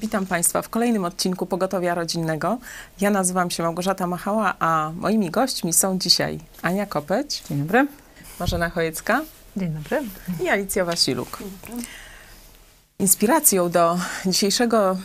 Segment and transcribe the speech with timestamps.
[0.00, 2.58] Witam Państwa w kolejnym odcinku Pogotowia Rodzinnego.
[3.00, 7.42] Ja nazywam się Małgorzata Machała, a moimi gośćmi są dzisiaj Ania Kopeć.
[7.48, 7.86] Dzień dobry.
[8.40, 9.20] Marzena Chojecka.
[9.56, 10.02] Dzień dobry.
[10.44, 11.38] I Alicja Wasiluk.
[13.00, 14.96] Inspiracją do dzisiejszego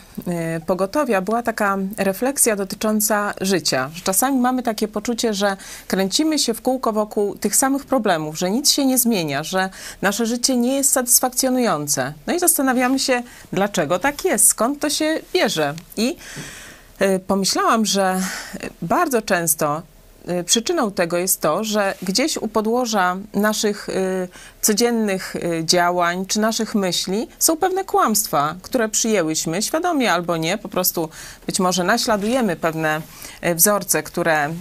[0.58, 3.90] y, pogotowia była taka refleksja dotycząca życia.
[4.04, 5.56] Czasami mamy takie poczucie, że
[5.88, 9.70] kręcimy się w kółko wokół tych samych problemów, że nic się nie zmienia, że
[10.02, 12.12] nasze życie nie jest satysfakcjonujące.
[12.26, 15.74] No i zastanawiamy się, dlaczego tak jest, skąd to się bierze.
[15.96, 16.16] I
[17.02, 18.20] y, pomyślałam, że
[18.82, 19.82] bardzo często
[20.46, 24.28] przyczyną tego jest to, że gdzieś u podłoża naszych y,
[24.60, 30.68] codziennych y, działań czy naszych myśli są pewne kłamstwa, które przyjęłyśmy, świadomie albo nie, po
[30.68, 31.08] prostu
[31.46, 33.00] być może naśladujemy pewne
[33.46, 34.52] y, wzorce, które y,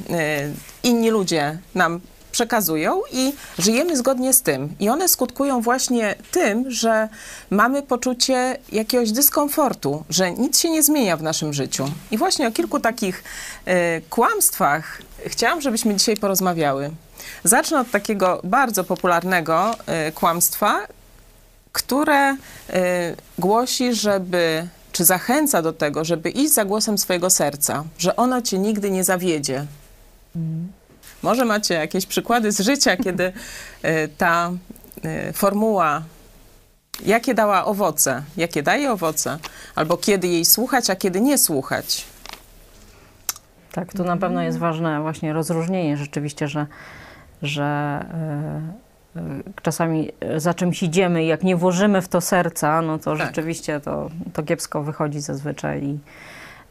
[0.83, 2.01] inni ludzie nam
[2.33, 4.75] przekazują i żyjemy zgodnie z tym.
[4.79, 7.09] I one skutkują właśnie tym, że
[7.49, 11.85] mamy poczucie jakiegoś dyskomfortu, że nic się nie zmienia w naszym życiu.
[12.11, 13.23] I właśnie o kilku takich
[13.67, 16.91] y, kłamstwach chciałam, żebyśmy dzisiaj porozmawiały.
[17.43, 19.75] Zacznę od takiego bardzo popularnego
[20.07, 20.87] y, kłamstwa,
[21.71, 22.37] które y,
[23.39, 28.57] głosi, żeby, czy zachęca do tego, żeby iść za głosem swojego serca, że ono cię
[28.57, 29.65] nigdy nie zawiedzie.
[31.23, 34.51] Może macie jakieś przykłady z życia, kiedy y, ta
[35.29, 36.01] y, formuła,
[37.05, 39.37] jakie dała owoce, jakie daje owoce,
[39.75, 42.05] albo kiedy jej słuchać, a kiedy nie słuchać.
[43.71, 46.67] Tak, tu na pewno jest ważne właśnie rozróżnienie rzeczywiście, że,
[47.41, 47.63] że
[49.15, 49.21] e, e,
[49.61, 53.27] czasami za czymś idziemy i jak nie włożymy w to serca, no to Tak.
[53.27, 55.99] rzeczywiście to, to kiepsko wychodzi zazwyczaj i,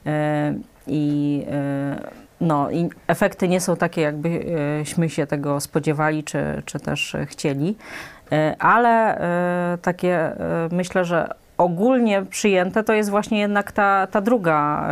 [0.06, 0.54] e,
[0.86, 2.10] i, e,
[2.42, 7.76] no, i efekty nie są takie, jakbyśmy się tego spodziewali, czy, czy też chcieli.
[8.32, 14.20] E, Ale e, takie e, myślę, że ogólnie przyjęte to jest właśnie jednak ta, ta
[14.20, 14.88] druga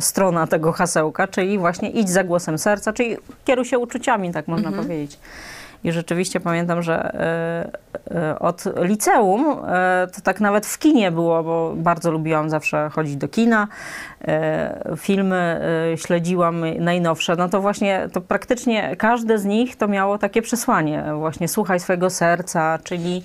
[0.00, 4.72] strona tego hasełka, czyli właśnie idź za głosem serca, czyli kieruj się uczuciami, tak można
[4.72, 5.18] powiedzieć.
[5.84, 11.42] I rzeczywiście pamiętam, że e, e, od liceum e, to tak nawet w kinie było,
[11.42, 13.68] bo bardzo lubiłam zawsze chodzić do kina,
[14.96, 15.60] filmy
[15.96, 21.48] śledziłam najnowsze, no to właśnie to praktycznie każde z nich to miało takie przesłanie, właśnie
[21.48, 23.24] słuchaj swojego serca, czyli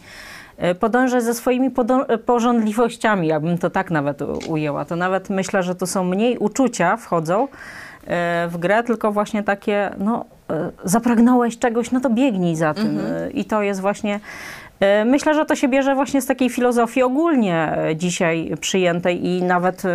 [0.79, 4.85] podążać za swoimi podo- pożądliwościami, jakbym to tak nawet ujęła.
[4.85, 7.47] To nawet myślę, że to są mniej uczucia wchodzą
[8.49, 12.99] w grę, tylko właśnie takie, no e, zapragnąłeś czegoś, no to biegnij za tym.
[12.99, 14.19] E, I to jest właśnie
[15.05, 19.85] Myślę, że to się bierze właśnie z takiej filozofii ogólnie e, dzisiaj przyjętej i nawet,
[19.85, 19.89] e,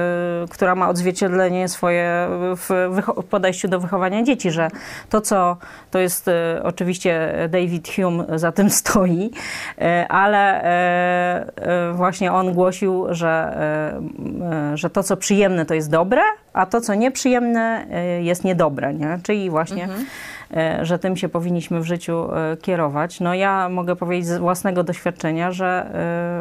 [0.50, 2.94] która ma odzwierciedlenie swoje w
[3.30, 4.68] podejściu do wychowania dzieci, że
[5.10, 5.56] to, co
[5.90, 9.30] to jest e, oczywiście David Hume za tym stoi,
[9.78, 15.74] e, ale e, e, właśnie on głosił, że, e, e, że to, co przyjemne, to
[15.74, 16.22] jest dobre,
[16.52, 19.18] a to, co nieprzyjemne, e, jest niedobre, nie?
[19.22, 19.88] Czyli właśnie e,
[20.82, 23.20] że tym się powinniśmy w życiu e, kierować.
[23.20, 25.90] No ja mogę powiedzieć z własnego doświadczenia, że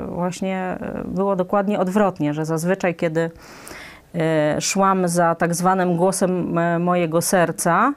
[0.05, 3.31] e, właśnie e, było dokładnie odwrotnie, że zazwyczaj kiedy
[4.16, 7.94] e, szłam za tak zwanym głosem e, mojego serca,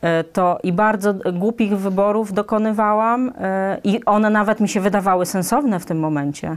[0.00, 5.80] e, to i bardzo głupich wyborów dokonywałam e, i one nawet mi się wydawały sensowne
[5.80, 6.56] w tym momencie.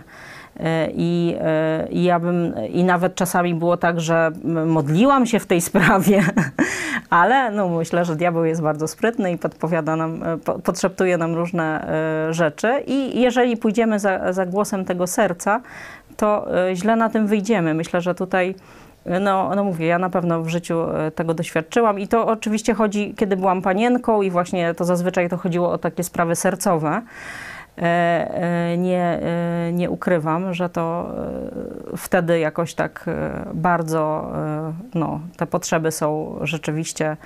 [0.59, 4.31] E, I, e, I ja bym, i nawet czasami było tak, że
[4.65, 6.23] modliłam się w tej sprawie,
[7.09, 11.35] ale no myślę, że diabeł jest bardzo sprytny i podpowiada nam, e, po- podszeptuje nam
[11.35, 11.87] różne
[12.29, 12.83] e, rzeczy.
[12.87, 15.61] I jeżeli pójdziemy za, za głosem tego serca,
[16.17, 17.73] to e, źle na tym wyjdziemy.
[17.73, 18.55] Myślę, że tutaj
[19.21, 20.85] no, no mówię, ja na pewno w życiu
[21.15, 25.71] tego doświadczyłam i to oczywiście chodzi, kiedy byłam panienką i właśnie to zazwyczaj to chodziło
[25.71, 27.01] o takie sprawy sercowe.
[27.77, 31.11] E, e, Nie, e, nie ukrywam, że to
[31.97, 33.05] wtedy jakoś tak
[33.53, 34.31] bardzo
[34.95, 37.17] no, te potrzeby są rzeczywiście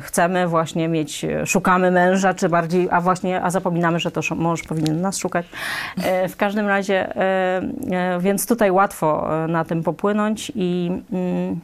[0.00, 5.00] chcemy właśnie mieć, szukamy męża, czy bardziej, a właśnie, a zapominamy, że to mąż powinien
[5.00, 5.46] nas szukać.
[6.28, 7.14] W każdym razie,
[8.20, 11.60] więc tutaj łatwo na tym popłynąć i, mm,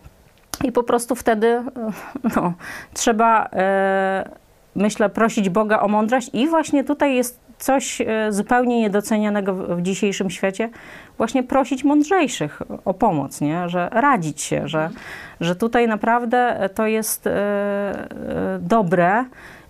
[0.64, 1.62] i po prostu wtedy
[2.36, 2.52] no,
[2.94, 3.50] trzeba,
[4.74, 10.30] myślę, prosić Boga o mądrość i właśnie tutaj jest coś e, zupełnie niedocenianego w dzisiejszym
[10.30, 10.70] świecie,
[11.16, 13.68] właśnie prosić mądrzejszych o pomoc, nie?
[13.68, 14.90] że radzić się, że,
[15.40, 19.24] że tutaj naprawdę to jest e, e, dobre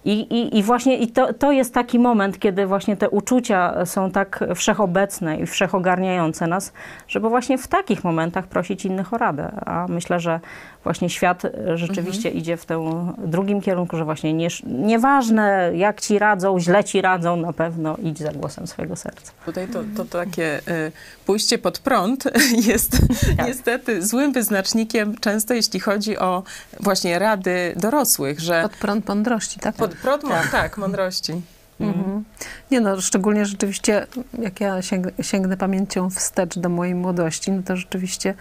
[0.04, 4.10] I, i, i właśnie i to, to jest taki moment, kiedy właśnie te uczucia są
[4.10, 6.72] tak wszechobecne i wszechogarniające nas,
[7.08, 9.52] żeby właśnie w takich momentach prosić innych o radę.
[9.66, 10.40] A myślę, że
[10.86, 11.42] właśnie świat
[11.74, 12.36] rzeczywiście Mhm.
[12.42, 12.80] idzie w tym
[13.18, 18.18] drugim kierunku, że właśnie nie, nieważne jak ci radzą, źle ci radzą, na pewno idź
[18.18, 19.32] za głosem swojego serca.
[19.44, 20.92] Tutaj to, to takie y,
[21.26, 22.24] pójście pod prąd
[22.68, 22.90] jest
[23.36, 23.46] Tak.
[23.46, 26.42] niestety złym wyznacznikiem często, jeśli chodzi o
[26.80, 29.74] właśnie rady dorosłych, że Pod prąd mądrości, tak?
[29.74, 30.50] pod prąd, tak.
[30.50, 31.32] tak, mądrości.
[31.80, 32.24] Mhm.
[32.70, 34.06] Nie no, szczególnie rzeczywiście,
[34.38, 38.34] jak ja sięg, sięgnę pamięcią wstecz do mojej młodości, no to rzeczywiście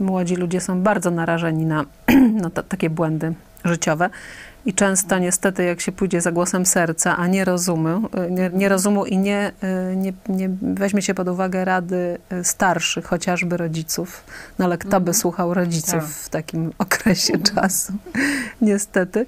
[0.00, 1.84] młodzi ludzie są bardzo narażeni na,
[2.42, 3.34] na ta, takie błędy
[3.64, 4.10] życiowe.
[4.66, 8.68] I często niestety, jak się pójdzie za głosem serca, a nie rozumu, y, nie, nie
[8.68, 9.52] rozumu i nie,
[9.92, 14.24] y, nie, nie weźmie się pod uwagę rady y, starszych, chociażby rodziców,
[14.58, 16.04] no ale kto by słuchał rodziców Tak.
[16.04, 17.92] w takim okresie czasu?
[18.60, 19.26] niestety.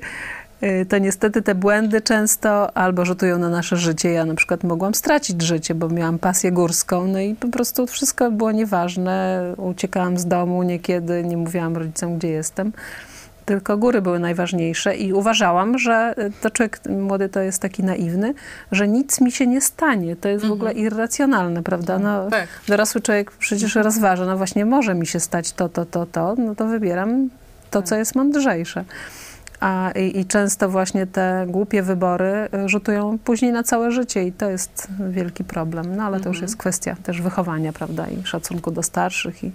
[0.62, 4.10] Y, To niestety te błędy często albo rzutują na nasze życie.
[4.12, 8.30] Ja na przykład mogłam stracić życie, bo miałam pasję górską, no i po prostu wszystko
[8.30, 9.42] było nieważne.
[9.56, 12.72] Uciekałam z domu niekiedy, nie mówiłam rodzicom, gdzie jestem.
[13.46, 18.34] Tylko góry były najważniejsze i uważałam, że y, to człowiek młody to jest taki naiwny,
[18.72, 20.16] że nic mi się nie stanie.
[20.16, 21.98] To jest w ogóle irracjonalne, prawda?
[21.98, 22.48] No, Tak.
[22.68, 26.54] dorosły człowiek przecież rozważa, no właśnie może mi się stać to, to, to, to, no
[26.54, 27.28] to wybieram
[27.70, 28.84] to, co jest mądrzejsze.
[29.60, 34.32] A, i, I często właśnie te głupie wybory y, rzutują później na całe życie i
[34.32, 35.96] to jest wielki problem.
[35.96, 39.52] No ale to już jest kwestia też wychowania, prawda, i szacunku do starszych i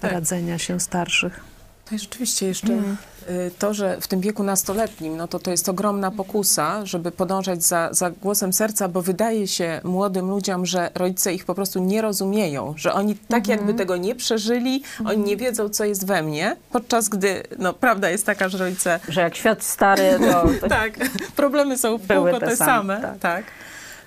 [0.00, 0.12] Tak.
[0.12, 1.51] radzenia się starszych.
[1.84, 5.68] To jest rzeczywiście jeszcze y, to, że w tym wieku nastoletnim, no to to jest
[5.68, 11.34] ogromna pokusa, żeby podążać za, za głosem serca, bo wydaje się młodym ludziom, że rodzice
[11.34, 15.68] ich po prostu nie rozumieją, że oni tak jakby tego nie przeżyli, oni nie wiedzą,
[15.68, 19.64] co jest we mnie, podczas gdy, no prawda jest taka, że rodzice, Że jak świat
[19.64, 20.98] stary, to, tak,
[21.36, 23.18] problemy są w Były kółko te te same, same, tak.
[23.18, 23.44] tak.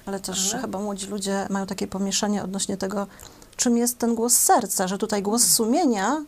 [0.05, 3.07] Ale też chyba młodzi ludzie mają takie pomieszanie odnośnie tego,
[3.57, 6.23] czym jest ten głos serca, że tutaj głos sumienia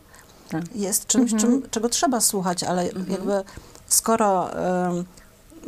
[0.50, 0.64] Tak.
[0.74, 3.42] jest czymś, czym, czego trzeba słuchać, ale jakby
[3.88, 5.04] skoro em,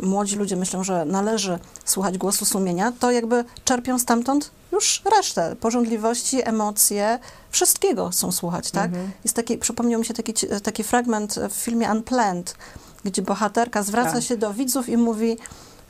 [0.02, 6.48] młodzi ludzie myślą, że należy słuchać głosu sumienia, to jakby czerpią stamtąd już resztę, porządliwości,
[6.48, 7.18] emocje,
[7.50, 8.90] wszystkiego są słuchać, tak?
[9.24, 12.54] Jest taki, przypomniał mi się taki, taki fragment w filmie Unplanned,
[13.04, 14.22] gdzie bohaterka zwraca Tak.
[14.22, 15.36] się do widzów i mówi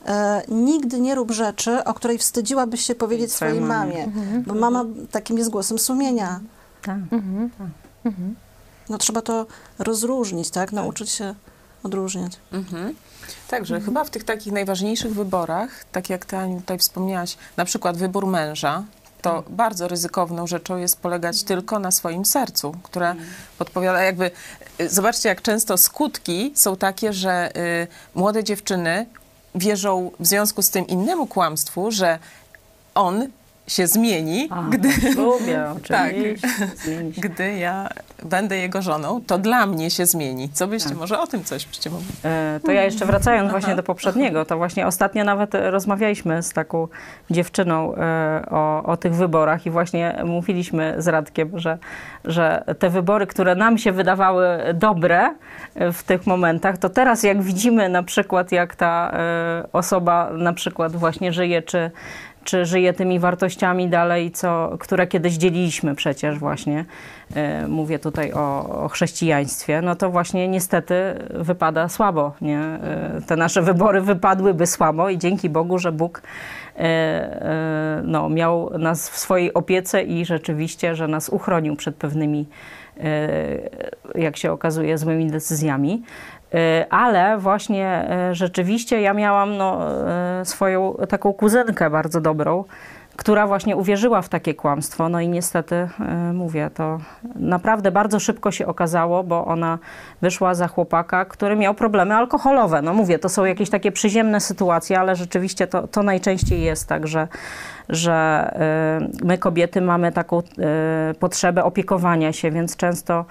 [0.07, 4.07] e, nigdy nie rób rzeczy, o której wstydziłabyś się powiedzieć Swojej mamie.
[4.07, 6.41] mamie, bo mama takim jest głosem sumienia.
[6.83, 6.99] tak.
[8.91, 9.47] No trzeba to
[9.79, 10.73] rozróżnić, tak?
[10.73, 11.35] Nauczyć się
[11.83, 12.33] odróżniać.
[12.53, 12.95] Mhm.
[13.49, 17.97] Także chyba w tych takich najważniejszych wyborach, tak jak ty Aniu tutaj wspomniałaś, na przykład
[17.97, 18.85] wybór męża,
[19.23, 23.15] to bardzo ryzykowną rzeczą jest polegać tylko na swoim sercu, które
[23.59, 24.31] podpowiada jakby,
[24.81, 29.07] y, zobaczcie jak często skutki są takie, że y, młode dziewczyny
[29.55, 32.19] wierzą w związku z tym innemu kłamstwu, że
[32.95, 33.29] on
[33.71, 36.15] się zmieni, A, gdy, Lubię, Tak.
[37.19, 37.89] gdy ja
[38.23, 40.49] będę jego żoną, to dla mnie się zmieni.
[40.53, 40.99] Co byście Tak.
[40.99, 42.07] może o tym coś byście mogli?
[42.25, 46.89] E, To ja jeszcze wracając właśnie do poprzedniego, to właśnie ostatnio nawet rozmawialiśmy z taką
[47.31, 51.79] dziewczyną e, o, o tych wyborach i właśnie mówiliśmy z Radkiem, że,
[52.25, 55.35] że te wybory, które nam się wydawały dobre
[55.75, 60.53] e, w tych momentach, to teraz jak widzimy na przykład jak ta e, osoba na
[60.53, 61.91] przykład właśnie żyje, czy
[62.51, 66.85] czy żyje tymi wartościami dalej, co, które kiedyś dzieliliśmy przecież właśnie.
[67.35, 69.83] E, Mówię tutaj o, o chrześcijaństwie.
[69.83, 70.95] No to właśnie niestety
[71.31, 72.33] wypada słabo.
[72.41, 72.59] Nie?
[72.59, 76.23] E, Te nasze wybory wypadłyby słabo i dzięki Bogu, że Bóg
[76.77, 82.47] e, no, miał nas w swojej opiece i rzeczywiście, że nas uchronił przed pewnymi,
[84.15, 86.03] jak się okazuje, złymi decyzjami.
[86.55, 89.79] E, Ale właśnie e, rzeczywiście ja miałam no,
[90.41, 92.65] e, swoją taką kuzynkę bardzo dobrą,
[93.17, 95.09] która właśnie uwierzyła w takie kłamstwo.
[95.09, 95.89] No i niestety,
[96.33, 96.99] mówię, to
[97.37, 99.79] naprawdę bardzo szybko się okazało, bo ona
[100.23, 102.83] wyszła za chłopaka, który miał problemy alkoholowe.
[102.83, 107.07] No mówię, to są jakieś takie przyziemne sytuacje, ale rzeczywiście to, to najczęściej jest tak,
[107.07, 107.29] że,
[107.89, 108.51] że
[109.25, 110.43] my kobiety mamy taką
[111.19, 113.25] potrzebę opiekowania się, więc często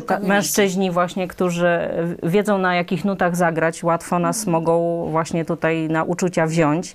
[0.00, 1.78] Szukamy mężczyźni właśnie, którzy
[2.22, 6.94] wiedzą na jakich nutach zagrać, łatwo nas mogą właśnie tutaj na uczucia wziąć.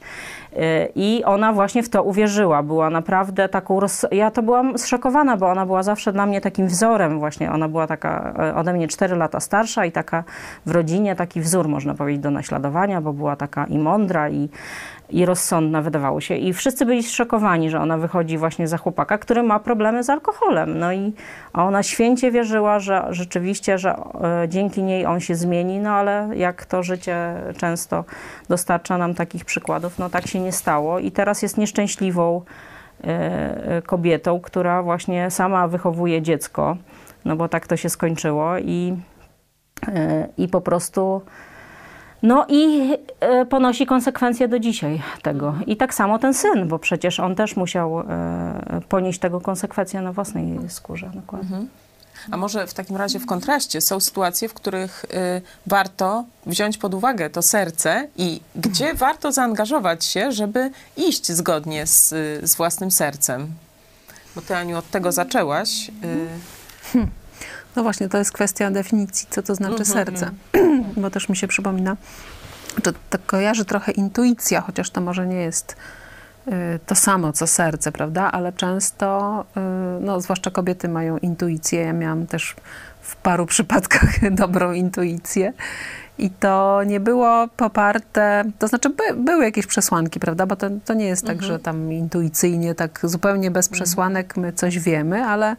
[0.95, 2.63] I ona właśnie w to uwierzyła.
[2.63, 3.79] Była naprawdę taką.
[3.79, 4.05] Roz...
[4.11, 7.51] Ja to byłam zszokowana, bo ona była zawsze dla mnie takim wzorem, właśnie.
[7.51, 10.23] Ona była taka e, ode mnie 4 lata starsza i taka
[10.65, 14.49] w rodzinie taki wzór, można powiedzieć, do naśladowania, bo była taka i mądra, i,
[15.09, 16.35] i rozsądna, wydawało się.
[16.35, 20.79] I wszyscy byli zszokowani, że ona wychodzi właśnie za chłopaka, który ma problemy z alkoholem.
[20.79, 21.13] No i
[21.53, 23.95] ona święcie wierzyła, że rzeczywiście, że
[24.43, 28.03] e, dzięki niej on się zmieni, no ale jak to życie często
[28.49, 30.99] dostarcza nam takich przykładów, no tak się nie stało.
[30.99, 32.41] I teraz jest nieszczęśliwą
[33.03, 36.77] e, e, kobietą, która właśnie sama wychowuje dziecko,
[37.25, 38.97] no bo tak to się skończyło i,
[40.37, 41.21] i po prostu
[42.23, 45.55] no i e, ponosi konsekwencje do dzisiaj tego.
[45.67, 48.05] I tak samo ten syn, bo przecież on też musiał e,
[48.89, 51.11] ponieść tego konsekwencje na własnej skórze.
[51.13, 51.57] Dokładnie.
[52.31, 56.93] A może w takim razie w kontraście są sytuacje, w których y, warto wziąć pod
[56.93, 62.09] uwagę to serce i gdzie warto zaangażować się, żeby iść zgodnie z,
[62.49, 63.47] z własnym sercem.
[64.35, 65.91] Bo ty, Aniu, od tego zaczęłaś.
[66.95, 67.07] Y,
[67.77, 70.31] No właśnie, to jest kwestia definicji, co to znaczy serce.
[71.01, 71.97] Bo też mi się przypomina,
[72.85, 75.75] że to kojarzy trochę intuicja, chociaż to może nie jest
[76.47, 76.51] y,
[76.85, 78.31] to samo, co serce, prawda?
[78.31, 81.81] Ale często, y, no zwłaszcza kobiety mają intuicję.
[81.81, 82.55] Ja miałam też
[83.01, 85.53] w paru przypadkach dobrą intuicję.
[86.17, 90.45] I to nie było poparte, to znaczy by, były jakieś przesłanki, prawda?
[90.45, 94.79] Bo to, to nie jest tak, że tam intuicyjnie, tak zupełnie bez przesłanek my coś
[94.79, 95.55] wiemy, ale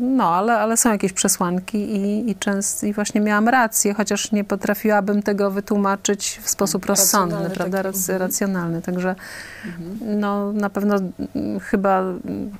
[0.00, 4.44] No, ale, ale są jakieś przesłanki i, i często i właśnie miałam rację, chociaż nie
[4.44, 8.18] potrafiłabym tego wytłumaczyć w sposób rozsądny, Racjonalny prawda, taki, Rac- mhm.
[8.20, 8.82] racjonalny.
[8.82, 9.14] Także
[10.00, 12.02] no, na pewno mm, chyba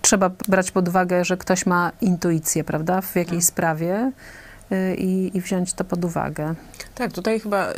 [0.03, 4.13] trzeba brać pod uwagę, że ktoś ma intuicję, prawda, w jakiejś sprawie.
[4.13, 4.46] y,
[4.99, 6.55] i, i wziąć to pod uwagę.
[6.95, 7.75] Tak, tutaj chyba y,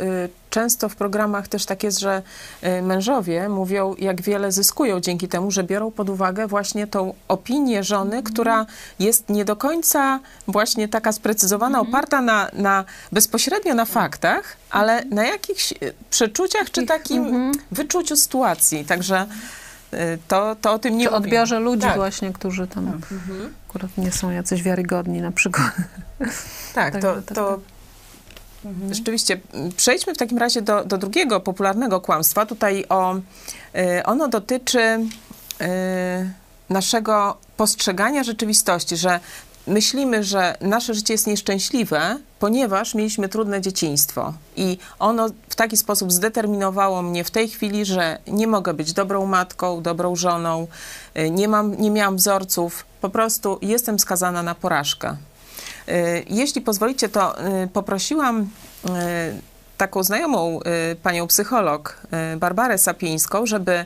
[0.49, 2.21] często w programach też tak jest, że
[2.63, 7.83] y, mężowie mówią, jak wiele zyskują dzięki temu, że biorą pod uwagę właśnie tą opinię
[7.83, 8.65] żony, która
[8.99, 15.25] jest nie do końca właśnie taka sprecyzowana, oparta na, na bezpośrednio na faktach, ale na
[15.27, 15.75] jakichś y,
[16.09, 18.85] przeczuciach czy takim wyczuciu sytuacji.
[18.85, 19.25] Także
[19.93, 21.25] y, to, to o tym nie Czy mówimy.
[21.27, 21.95] odbiorze ludzi Tak.
[21.95, 23.53] właśnie, którzy tam Mhm.
[23.69, 25.71] Akurat nie są jacyś wiarygodni na przykład.
[26.73, 27.59] Tak, Tak, to, tak, to
[28.91, 29.39] rzeczywiście.
[29.53, 32.45] m, Przejdźmy w takim razie do, do drugiego popularnego kłamstwa.
[32.45, 35.05] Tutaj o, y, ono dotyczy y,
[36.69, 39.19] naszego postrzegania rzeczywistości, że
[39.69, 44.33] myślimy, że nasze życie jest nieszczęśliwe, ponieważ mieliśmy trudne dzieciństwo.
[44.55, 49.25] I ono w taki sposób zdeterminowało mnie w tej chwili, że nie mogę być dobrą
[49.25, 50.67] matką, dobrą żoną,
[51.17, 55.17] y, nie, mam, nie miałam wzorców, po prostu jestem skazana na porażkę.
[55.89, 58.49] Y, Jeśli pozwolicie, to y, poprosiłam
[59.79, 60.59] taką znajomą
[60.91, 61.97] y, panią psycholog,
[62.33, 63.85] y, Barbarę Sapieńską, żeby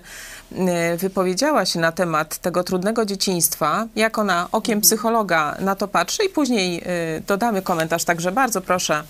[0.51, 6.23] y, wypowiedziała się na temat tego trudnego dzieciństwa, jak ona okiem psychologa na to patrzy
[6.25, 6.83] i później
[7.27, 8.03] dodamy komentarz.
[8.03, 9.03] Także bardzo proszę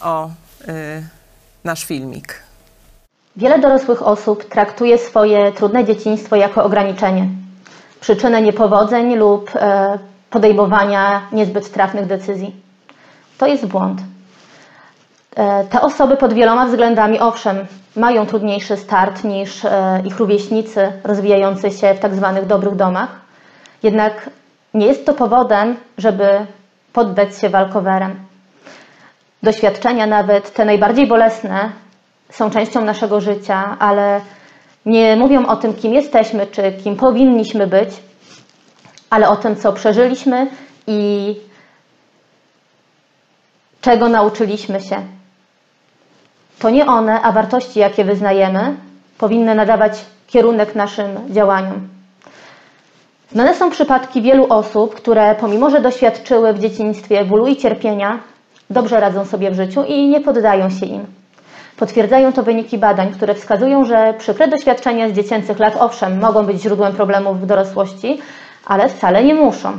[0.00, 0.30] o
[1.64, 2.42] nasz filmik.
[3.36, 7.28] Wiele dorosłych osób traktuje swoje trudne dzieciństwo jako ograniczenie,
[8.00, 9.98] przyczynę niepowodzeń lub e,
[10.30, 12.56] podejmowania niezbyt trafnych decyzji.
[13.38, 14.00] To jest błąd.
[15.36, 21.70] E, te osoby pod wieloma względami, owszem, mają trudniejszy start niż e, ich rówieśnicy rozwijający
[21.70, 23.20] się w tak zwanych dobrych domach,
[23.82, 24.30] jednak
[24.74, 26.28] nie jest to powodem, żeby
[26.92, 28.14] poddać się walkowerem.
[29.42, 31.70] Doświadczenia, nawet te najbardziej bolesne,
[32.30, 34.20] są częścią naszego życia, ale
[34.86, 37.90] nie mówią o tym, kim jesteśmy, czy kim powinniśmy być,
[39.10, 40.46] ale o tym, co przeżyliśmy
[40.86, 41.36] i
[43.80, 45.19] czego nauczyliśmy się.
[46.60, 48.74] To nie one, a wartości, jakie wyznajemy,
[49.18, 51.88] powinny nadawać kierunek naszym działaniom.
[53.32, 58.18] Znane są przypadki wielu osób, które pomimo, że doświadczyły w dzieciństwie bólu i cierpienia,
[58.70, 61.06] dobrze radzą sobie w życiu i nie poddają się im.
[61.76, 66.62] Potwierdzają to wyniki badań, które wskazują, że przykre doświadczenia z dziecięcych lat owszem mogą być
[66.62, 68.20] źródłem problemów w dorosłości,
[68.66, 69.72] ale wcale nie muszą.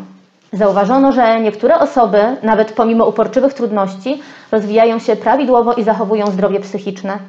[0.53, 7.19] Zauważono, że niektóre osoby, nawet pomimo uporczywych trudności, rozwijają się prawidłowo i zachowują zdrowie psychiczne.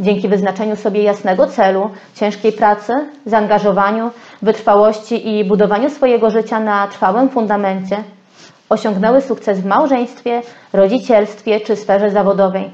[0.00, 2.92] Dzięki wyznaczeniu sobie jasnego celu, ciężkiej pracy,
[3.26, 4.10] zaangażowaniu,
[4.42, 7.96] wytrwałości i budowaniu swojego życia na trwałym fundamencie,
[8.68, 10.42] osiągnęły sukces w małżeństwie,
[10.72, 12.70] rodzicielstwie czy sferze zawodowej.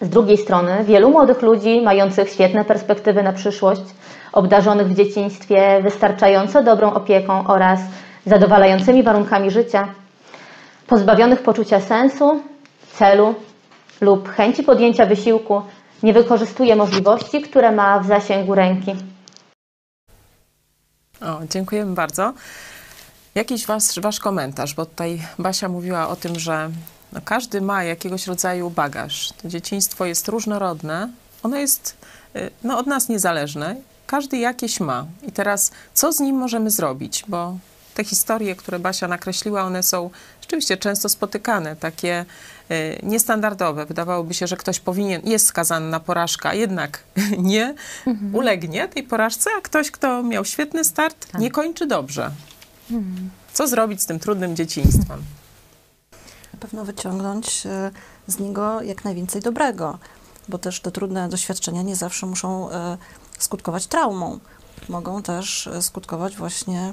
[0.00, 3.82] Z drugiej strony, wielu młodych ludzi mających świetne perspektywy na przyszłość,
[4.32, 7.80] obdarzonych w dzieciństwie wystarczająco dobrą opieką oraz
[8.26, 9.88] zadowalającymi warunkami życia,
[10.86, 12.40] pozbawionych poczucia sensu,
[12.98, 13.34] celu
[14.00, 15.62] lub chęci podjęcia wysiłku,
[16.02, 18.96] nie wykorzystuje możliwości, które ma w zasięgu ręki.
[21.20, 22.32] O, dziękujemy bardzo.
[23.34, 26.70] Jakiś was, wasz komentarz, bo tutaj Basia mówiła o tym, że
[27.12, 29.32] no każdy ma jakiegoś rodzaju bagaż.
[29.42, 31.08] To dzieciństwo jest różnorodne,
[31.42, 31.96] ono jest
[32.36, 33.76] y, no, od nas niezależne.
[34.06, 35.06] Każdy jakieś ma.
[35.28, 37.24] I teraz co z nim możemy zrobić?
[37.28, 37.56] Bo
[37.94, 40.10] te historie, które Basia nakreśliła, one są
[40.40, 42.24] rzeczywiście często spotykane, takie
[42.70, 43.86] y, niestandardowe.
[43.86, 47.02] Wydawałoby się, że ktoś powinien, jest skazany na porażkę, a jednak
[47.38, 47.74] nie
[48.32, 52.30] ulegnie tej porażce, a ktoś, kto miał świetny start, nie kończy dobrze.
[53.52, 55.22] Co zrobić z tym trudnym dzieciństwem?
[56.52, 57.90] Na pewno wyciągnąć e,
[58.26, 59.98] z niego jak najwięcej dobrego,
[60.48, 62.98] bo też te trudne doświadczenia nie zawsze muszą e,
[63.38, 64.38] skutkować traumą.
[64.88, 66.92] Mogą też e, skutkować właśnie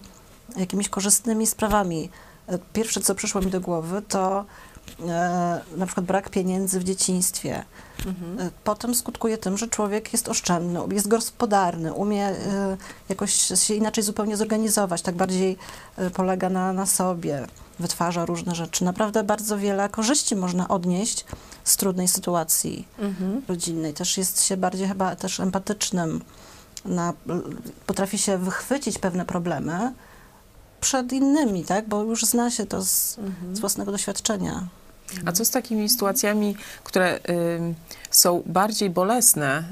[0.58, 2.10] jakimiś korzystnymi sprawami.
[2.48, 4.46] E, Pierwsze, co przyszło mi do głowy, to
[5.08, 7.64] e, na przykład brak pieniędzy w dzieciństwie.
[8.40, 12.78] E, Potem skutkuje tym, że człowiek jest oszczędny, jest gospodarny, umie e,
[13.10, 15.58] jakoś się inaczej zupełnie zorganizować, tak bardziej
[15.98, 17.48] e, polega na, na sobie,
[17.80, 18.86] wytwarza różne rzeczy.
[18.86, 21.26] Naprawdę bardzo wiele korzyści można odnieść
[21.64, 22.88] z trudnej sytuacji
[23.48, 23.94] rodzinnej.
[23.94, 26.22] Też jest się bardziej chyba też empatycznym,
[26.86, 27.14] na,
[27.86, 29.94] potrafi się wychwycić pewne problemy
[30.82, 31.88] przed innymi, tak?
[31.88, 33.18] Bo już zna się to z,
[33.54, 34.68] z własnego doświadczenia.
[35.26, 37.20] A co z takimi sytuacjami, które
[37.58, 37.76] ym,
[38.12, 39.64] są bardziej bolesne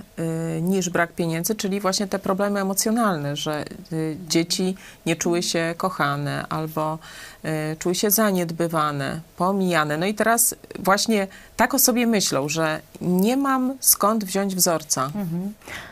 [0.58, 4.76] y, niż brak pieniędzy, czyli właśnie te problemy emocjonalne, że y, dzieci
[5.06, 7.00] nie czuły się kochane albo
[7.46, 9.98] y, czuły się zaniedbywane, pomijane.
[9.98, 15.12] No i teraz właśnie tak o sobie myślą, że nie mam skąd wziąć wzorca.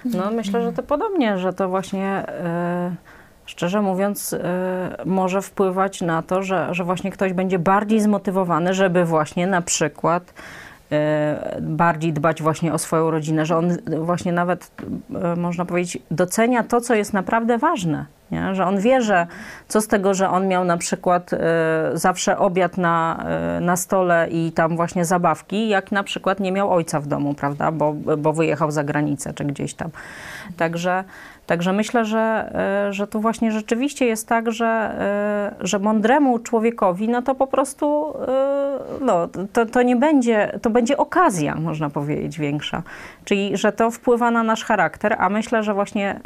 [0.05, 2.95] No myślę, że to podobnie, że to właśnie e,
[3.47, 9.05] szczerze mówiąc e, może wpływać na to, że, że właśnie ktoś będzie bardziej zmotywowany, żeby
[9.05, 10.33] właśnie na przykład
[10.91, 14.71] e, bardziej dbać właśnie o swoją rodzinę, że on właśnie nawet
[15.15, 18.05] e, można powiedzieć docenia to, co jest naprawdę ważne.
[18.31, 18.55] Nie?
[18.55, 19.27] Że on wie, że
[19.67, 21.37] co z tego, że on miał na przykład e,
[21.93, 26.73] zawsze obiad na, e, na stole i tam właśnie zabawki, jak na przykład nie miał
[26.73, 29.89] ojca w domu, prawda, bo, bo wyjechał za granicę czy gdzieś tam.
[30.57, 31.03] Także,
[31.47, 32.51] także myślę, że,
[32.87, 37.47] e, że tu właśnie rzeczywiście jest tak, że, e, że mądremu człowiekowi, no to po
[37.47, 42.83] prostu e, no, to, to nie będzie, to będzie okazja, można powiedzieć, większa.
[43.25, 46.19] Czyli, że to wpływa na nasz charakter, a myślę, że właśnie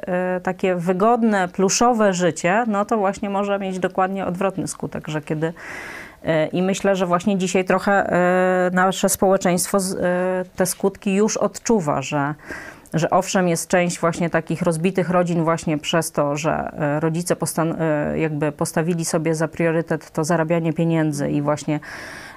[0.43, 5.53] takie wygodne, pluszowe życie, no to właśnie może mieć dokładnie odwrotny skutek, że kiedy
[6.53, 8.13] i myślę, że właśnie dzisiaj trochę
[8.73, 9.77] nasze społeczeństwo
[10.55, 12.33] te skutki już odczuwa, że,
[12.93, 17.75] że owszem jest część właśnie takich rozbitych rodzin właśnie przez to, że e, rodzice postan-
[17.79, 21.79] e, jakby postawili sobie za priorytet to zarabianie pieniędzy i właśnie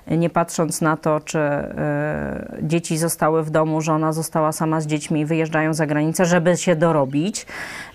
[0.06, 5.20] nie patrząc na to, czy e, dzieci zostały w domu, żona została sama z dziećmi
[5.20, 7.46] i wyjeżdżają za granicę, żeby się dorobić.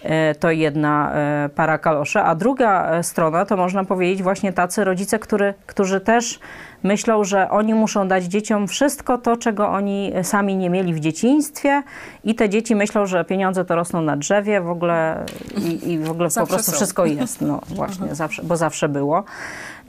[0.03, 2.19] E, to jedna e, para kaloszy.
[2.19, 6.39] A druga e, strona to można powiedzieć właśnie tacy rodzice, który, którzy też
[6.83, 11.83] myślą, że oni muszą dać dzieciom wszystko to, czego oni sami nie mieli w dzieciństwie
[12.23, 15.25] i te dzieci myślą, że pieniądze to rosną na drzewie w ogóle
[15.57, 16.77] i, i w ogóle po Zawsze prostu są.
[16.77, 19.23] wszystko jest, no właśnie, zawsze, bo zawsze było.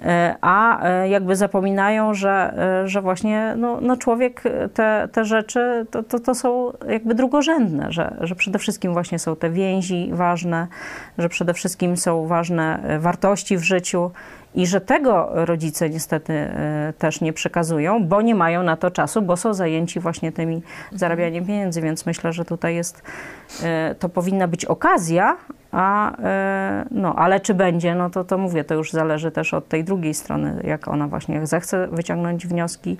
[0.02, 4.42] E, A e, jakby zapominają, że, e, że właśnie no, no człowiek
[4.74, 9.36] te, te rzeczy to, to, to są jakby drugorzędne, że, że przede wszystkim właśnie są
[9.36, 10.66] te więzi ważne,
[11.18, 14.10] że przede wszystkim są ważne wartości w życiu
[14.54, 19.22] i że tego rodzice niestety e, też nie przekazują, bo nie mają na to czasu,
[19.22, 23.02] bo są zajęci właśnie tymi zarabianiem pieniędzy, więc myślę, że tutaj jest,
[23.62, 25.36] e, to powinna być okazja,
[25.72, 29.68] a e, no, ale czy będzie, no to, to mówię, to już zależy też od
[29.68, 32.98] tej drugiej strony, jak ona właśnie zechce wyciągnąć wnioski,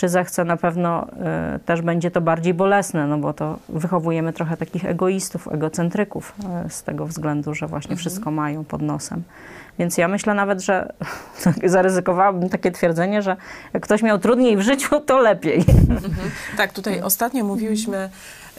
[0.00, 4.56] czy zechce na pewno e, też będzie to bardziej bolesne, no bo to wychowujemy trochę
[4.56, 6.34] takich egoistów, egocentryków
[6.64, 9.22] e, z tego względu, że właśnie wszystko mają pod nosem.
[9.78, 10.92] Więc ja myślę nawet, że
[11.44, 13.36] tak zaryzykowałabym takie twierdzenie, że
[13.72, 15.64] jak ktoś miał trudniej w życiu, to lepiej.
[16.56, 18.10] Tak, tutaj ostatnio mówiłyśmy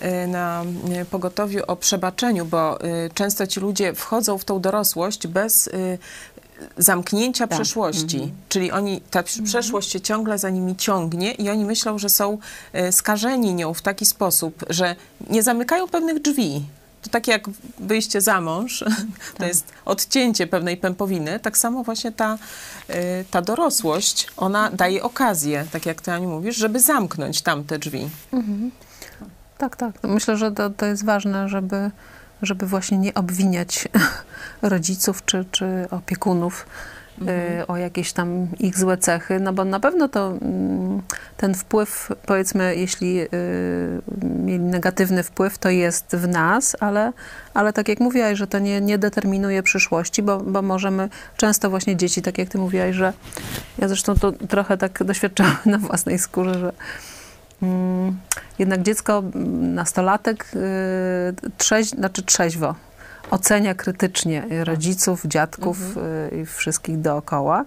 [0.02, 0.64] y, na
[1.12, 2.80] pogotowiu o przebaczeniu, bo
[3.14, 5.70] często ci ludzie wchodzą w tą dorosłość bez
[6.78, 7.58] zamknięcia Tak.
[7.60, 8.34] przeszłości.
[8.50, 12.38] Czyli oni, ta przy- przeszłość się ciągle za nimi ciągnie i oni myślą, że są
[12.88, 14.96] y, skażeni nią w taki sposób, że
[15.30, 16.66] nie zamykają pewnych drzwi.
[17.02, 17.44] To tak jak
[17.80, 18.84] wyjście za mąż,
[19.38, 22.38] to jest odcięcie pewnej pępowiny, tak samo właśnie ta,
[22.90, 22.94] y,
[23.32, 28.10] ta dorosłość, ona daje okazję, tak jak ty Aniu mówisz, żeby zamknąć tamte drzwi.
[29.58, 29.94] Tak, tak.
[30.04, 31.92] Myślę, że to, to jest ważne, żeby,
[32.42, 33.88] żeby właśnie nie obwiniać
[34.62, 36.66] rodziców czy, czy opiekunów
[37.22, 41.02] y, o jakieś tam ich złe cechy, no bo na pewno to mm,
[41.38, 43.28] ten wpływ, powiedzmy, jeśli y,
[44.46, 47.14] mieli negatywny wpływ, to jest w nas, ale,
[47.54, 51.96] ale tak jak mówiłaś, że to nie, nie determinuje przyszłości, bo, bo możemy często właśnie
[51.96, 53.14] dzieci, tak jak ty mówiłaś, że
[53.78, 56.74] ja zresztą to trochę tak doświadczałam na własnej skórze, że
[58.60, 62.76] jednak dziecko, mm, nastolatek, y, trzeź, znaczy trzeźwo,
[63.32, 65.98] ocenia krytycznie rodziców, dziadków
[66.32, 67.66] y, i wszystkich dookoła.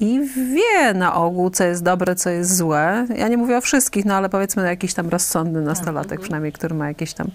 [0.00, 0.20] I
[0.54, 3.06] wie na ogół, co jest dobre, co jest złe.
[3.16, 6.74] Ja nie mówię o wszystkich, no ale powiedzmy na jakiś tam rozsądny nastolatek, przynajmniej, który
[6.74, 7.26] ma jakieś tam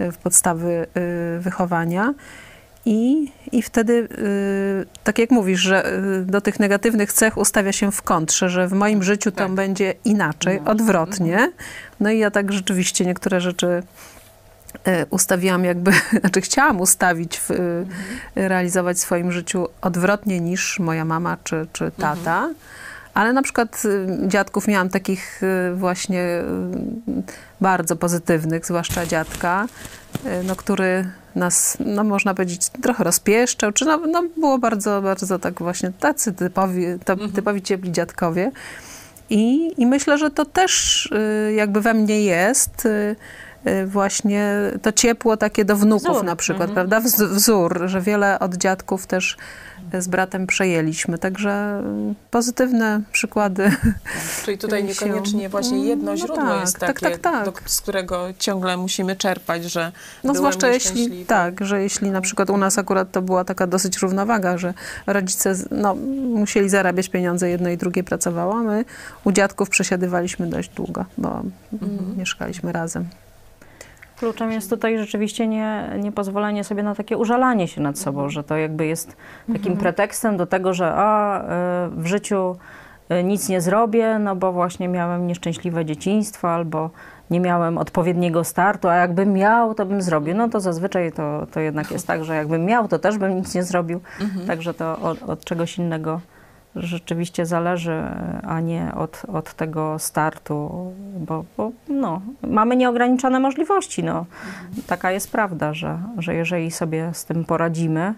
[0.00, 0.86] y, podstawy
[1.40, 2.14] wychowania.
[2.86, 7.92] I, I wtedy, y, tak jak mówisz, że y, do tych negatywnych cech ustawia się
[7.92, 9.52] w kontrze, że w moim życiu to Tak.
[9.52, 11.52] będzie inaczej, odwrotnie.
[12.00, 17.86] No i ja tak rzeczywiście niektóre rzeczy y, ustawiłam jakby, znaczy chciałam ustawić, w, y,
[18.34, 22.50] realizować w swoim życiu odwrotnie niż moja mama czy, czy tata.
[23.14, 27.22] Ale na przykład y, dziadków miałam takich y, właśnie y,
[27.60, 29.66] bardzo pozytywnych, zwłaszcza dziadka,
[30.44, 35.58] no, który nas, no można powiedzieć, trochę rozpieszczał, czy no, no było bardzo, bardzo tak
[35.58, 38.50] właśnie tacy typowi, to, typowi ciepli dziadkowie.
[39.30, 41.10] I, I myślę, że to też
[41.56, 42.88] jakby we mnie jest
[43.86, 44.50] właśnie
[44.82, 46.24] to ciepło takie do wnuków Wzór.
[46.24, 47.00] na przykład, prawda?
[47.00, 49.36] Wz, wzór, że wiele od dziadków też
[49.98, 51.18] z bratem przejęliśmy.
[51.18, 53.70] Także y, pozytywne przykłady.
[54.44, 57.44] Czyli tutaj niekoniecznie właśnie jedno No źródło tak, jest tak, takie, tak, tak.
[57.44, 59.92] Do, z którego ciągle musimy czerpać, że
[60.24, 63.98] No zwłaszcza jeśli, tak, że jeśli na przykład u nas akurat to była taka dosyć
[63.98, 64.74] równowaga, że
[65.06, 65.94] rodzice no,
[66.34, 68.84] musieli zarabiać pieniądze, jedno i drugie pracowało, my
[69.24, 72.18] u dziadków przesiadywaliśmy dość długo, bo Mhm.
[72.18, 73.08] mieszkaliśmy razem.
[74.24, 78.44] Kluczem jest tutaj rzeczywiście nie, nie pozwolenie sobie na takie użalanie się nad sobą, że
[78.44, 79.16] to jakby jest
[79.52, 82.56] takim pretekstem do tego, że a, y, w życiu
[83.10, 86.90] y, nic nie zrobię, no bo właśnie miałem nieszczęśliwe dzieciństwo albo
[87.30, 90.34] nie miałem odpowiedniego startu, a jakbym miał, to bym zrobił.
[90.34, 93.54] No to zazwyczaj to, to jednak jest tak, że jakbym miał, to też bym nic
[93.54, 94.00] nie zrobił.
[94.46, 96.20] Także to od, od czegoś innego
[96.76, 98.02] rzeczywiście zależy,
[98.42, 100.70] a nie od, od tego startu,
[101.16, 104.04] bo, bo no, mamy nieograniczone możliwości.
[104.04, 104.26] No.
[104.86, 108.14] Taka jest prawda, że, że jeżeli sobie z tym poradzimy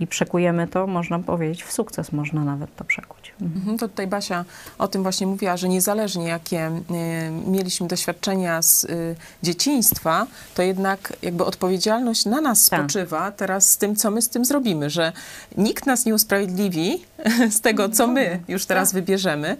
[0.00, 3.32] i przekujemy to, można powiedzieć, w sukces można nawet to przekuć.
[3.40, 3.60] Mhm.
[3.60, 4.44] Mhm, To tutaj Basia
[4.78, 11.12] o tym właśnie mówiła, że niezależnie jakie y, mieliśmy doświadczenia z y, dzieciństwa, to jednak
[11.22, 12.80] jakby odpowiedzialność na nas Tak.
[12.80, 15.12] spoczywa teraz z tym, co my z tym zrobimy, że
[15.56, 17.04] nikt nas nie usprawiedliwi
[17.56, 19.56] z tego, co my już teraz wybierzemy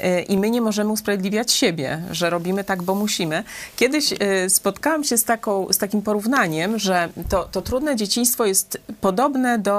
[0.00, 3.44] y, i my nie możemy usprawiedliwiać siebie, że robimy tak, bo musimy.
[3.76, 4.14] Kiedyś
[4.48, 9.75] spotkałam się z, taką, z takim porównaniem, że to, to trudne dzieciństwo jest podobne do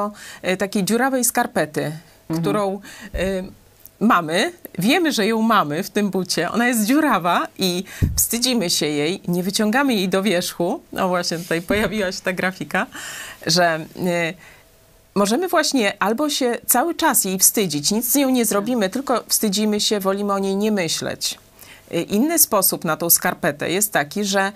[0.47, 1.91] y, takiej dziurawej skarpety,
[2.41, 2.79] którą
[3.15, 3.43] y,
[3.99, 7.83] mamy, wiemy, że ją mamy w tym bucie, ona jest dziurawa i
[8.15, 10.81] wstydzimy się jej, nie wyciągamy jej do wierzchu.
[10.93, 12.87] No właśnie, tutaj pojawiła się ta grafika,
[13.45, 14.33] że y,
[15.15, 19.81] możemy właśnie albo się cały czas jej wstydzić, nic z nią nie zrobimy, tylko wstydzimy
[19.81, 21.39] się, wolimy o niej nie myśleć.
[22.09, 24.51] Inny sposób na tą skarpetę jest taki, że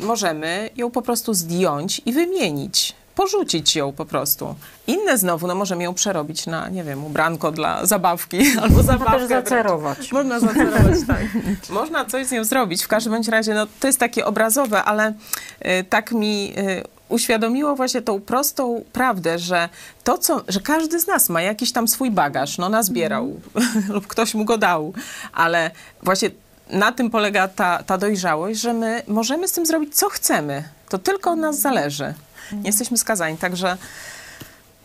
[0.00, 2.94] możemy ją po prostu zdjąć i wymienić.
[3.16, 4.54] Porzucić ją po prostu.
[4.86, 9.12] Inne znowu, no możemy ją przerobić na, nie wiem, ubranko dla zabawki albo zabawkę.
[9.12, 10.12] Można też zacerować.
[10.12, 11.24] Można zacerować, tak.
[11.70, 12.84] Można coś z nią zrobić.
[12.84, 17.76] W każdym bądź razie, no to jest takie obrazowe, ale y, tak mi y, uświadomiło
[17.76, 19.68] właśnie tą prostą prawdę, że
[20.04, 23.40] to, co, że każdy z nas ma jakiś tam swój bagaż, no nazbierał
[23.94, 24.92] lub ktoś mu go dał,
[25.32, 25.70] ale
[26.02, 26.30] właśnie
[26.70, 30.64] na tym polega ta, ta dojrzałość, że my możemy z tym zrobić, co chcemy.
[30.88, 32.14] To tylko od nas zależy.
[32.52, 33.76] Nie jesteśmy skazani, także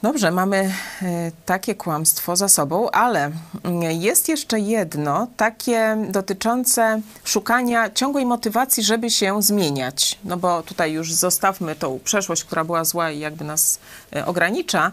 [0.02, 3.32] Dobrze, mamy e, takie kłamstwo za sobą, ale
[3.64, 10.20] mm, jest jeszcze jedno, takie dotyczące szukania ciągłej motywacji, żeby się zmieniać.
[10.24, 13.80] No bo tutaj już zostawmy tą przeszłość, która była zła i jakby nas
[14.16, 14.92] e, ogranicza.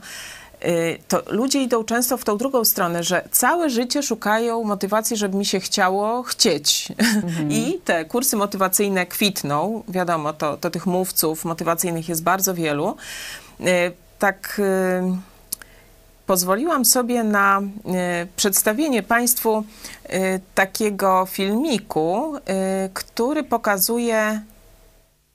[0.60, 5.36] E, To ludzie idą często w tą drugą stronę, że całe życie szukają motywacji, żeby
[5.36, 6.88] mi się chciało chcieć.
[7.50, 9.82] I te kursy motywacyjne kwitną.
[9.88, 12.96] Wiadomo, to, to tych mówców motywacyjnych jest bardzo wielu.
[13.60, 15.02] E, tak y,
[16.26, 19.64] pozwoliłam sobie na y, przedstawienie Państwu
[20.10, 22.40] y, takiego filmiku, y,
[22.94, 24.40] który pokazuje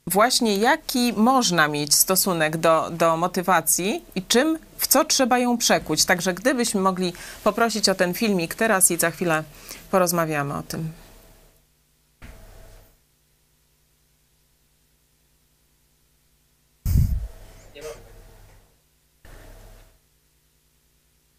[0.08, 6.06] właśnie jaki można mieć stosunek do, do motywacji i czym, w co trzeba ją przekuć.
[6.06, 7.14] Także gdybyśmy mogli
[7.44, 9.44] poprosić o ten filmik teraz i za chwilę
[9.92, 10.92] porozmawiamy o tym.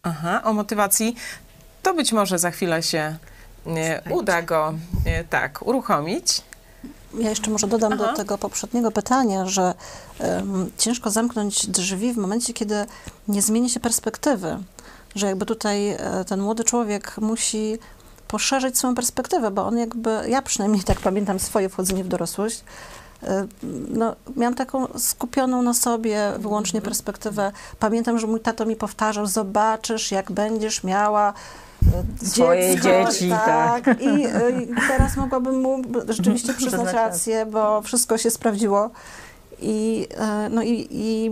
[0.03, 1.15] Aha, o motywacji.
[1.83, 3.17] To być może za chwilę się
[3.67, 4.73] e, uda go
[5.05, 6.41] e, tak uruchomić.
[7.19, 8.05] Ja jeszcze może dodam Aha.
[8.05, 9.73] do tego poprzedniego pytania, że
[10.19, 12.85] em, ciężko zamknąć drzwi w momencie, kiedy
[13.27, 14.57] nie zmieni się perspektywy.
[15.15, 17.77] Że jakby tutaj e, ten młody człowiek musi
[18.27, 22.63] poszerzyć swoją perspektywę, bo on jakby, ja przynajmniej tak pamiętam swoje wchodzenie w dorosłość,
[23.23, 23.47] e,
[23.89, 27.51] no, miałam taką skupioną na sobie wyłącznie perspektywę.
[27.79, 31.33] Pamiętam, że mój tato mi powtarzał, zobaczysz, jak będziesz miała
[32.23, 34.01] Swoje dziecko, dzieci, tak.
[34.01, 38.89] I, e, I teraz mogłabym mu rzeczywiście przyznać rację, bo wszystko się sprawdziło.
[39.61, 41.31] I, e, no i, i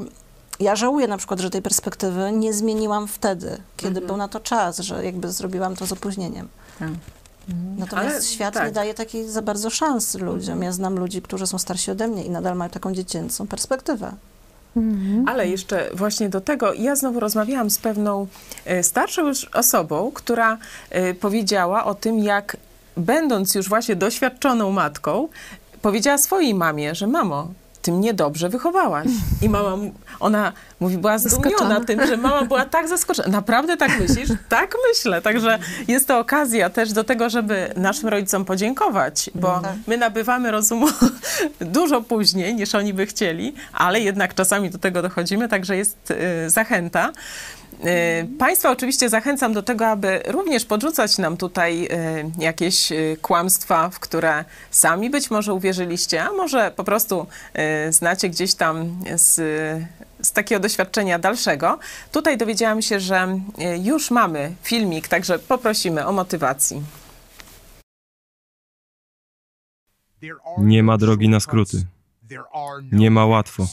[0.60, 4.80] ja żałuję na przykład, że tej perspektywy nie zmieniłam wtedy, kiedy był na to czas,
[4.80, 6.48] że jakby zrobiłam to z opóźnieniem.
[6.80, 6.89] Tak.
[7.78, 8.66] Natomiast Ale świat tak.
[8.68, 10.63] nie daje takiej za bardzo szans ludziom.
[10.63, 14.13] Ja znam ludzi, którzy są starsi ode mnie i nadal mają taką dziecięcą perspektywę.
[15.27, 18.27] Ale jeszcze właśnie do tego, ja znowu rozmawiałam z pewną
[18.65, 20.57] e, starszą już osobą, która
[20.89, 22.57] e, powiedziała o tym, jak
[22.97, 25.27] będąc już właśnie doświadczoną matką,
[25.81, 27.47] powiedziała swojej mamie, że mamo,
[27.84, 29.08] ty mnie dobrze wychowałaś.
[29.41, 29.78] I mama,
[30.19, 33.30] ona mówi, była zdumiona tym, że mama była tak zaskoczona.
[33.30, 34.30] Naprawdę tak myślisz?
[34.50, 35.22] Tak myślę.
[35.22, 40.88] Także jest to okazja też do tego, żeby naszym rodzicom podziękować, bo my nabywamy rozumu
[41.62, 46.12] dużo później, niż oni by chcieli, ale jednak czasami do tego dochodzimy, także jest
[46.46, 47.12] y, zachęta.
[47.86, 51.89] Y, Państwa oczywiście zachęcam do tego, aby również podrzucać nam tutaj y,
[52.39, 57.28] jakieś y, kłamstwa, w które sami być może uwierzyliście, a może po prostu
[57.89, 59.36] znacie gdzieś tam z,
[60.22, 61.80] z takiego doświadczenia dalszego.
[62.12, 63.39] Tutaj dowiedziałam się, że
[63.84, 66.82] już mamy filmik, także poprosimy o motywacji.
[70.58, 71.86] Nie ma drogi na skróty.
[72.91, 73.67] Nie ma łatwo.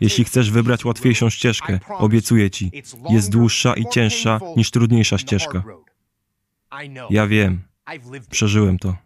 [0.00, 2.70] Jeśli chcesz wybrać łatwiejszą ścieżkę, obiecuję ci,
[3.10, 5.62] jest dłuższa i cięższa niż trudniejsza ścieżka.
[7.10, 7.62] Ja wiem,
[8.30, 8.96] przeżyłem to.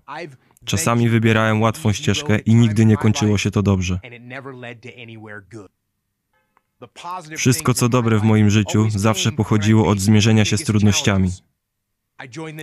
[0.65, 4.01] Czasami wybierałem łatwą ścieżkę i nigdy nie kończyło się to dobrze.
[7.37, 11.31] Wszystko, co dobre w moim życiu, zawsze pochodziło od zmierzenia się z trudnościami.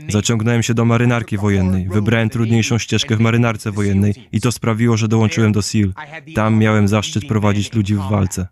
[0.10, 5.08] Zaciągnąłem się do marynarki wojennej, wybrałem trudniejszą ścieżkę w marynarce wojennej i to sprawiło, że
[5.08, 5.94] dołączyłem do SEAL.
[6.36, 8.48] Tam miałem zaszczyt prowadzić ludzi w walce.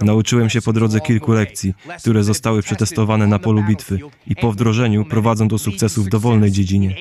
[0.00, 5.04] Nauczyłem się po drodze kilku lekcji, które zostały przetestowane na polu bitwy i po wdrożeniu
[5.04, 6.96] prowadzą do sukcesu w dowolnej dziedzinie.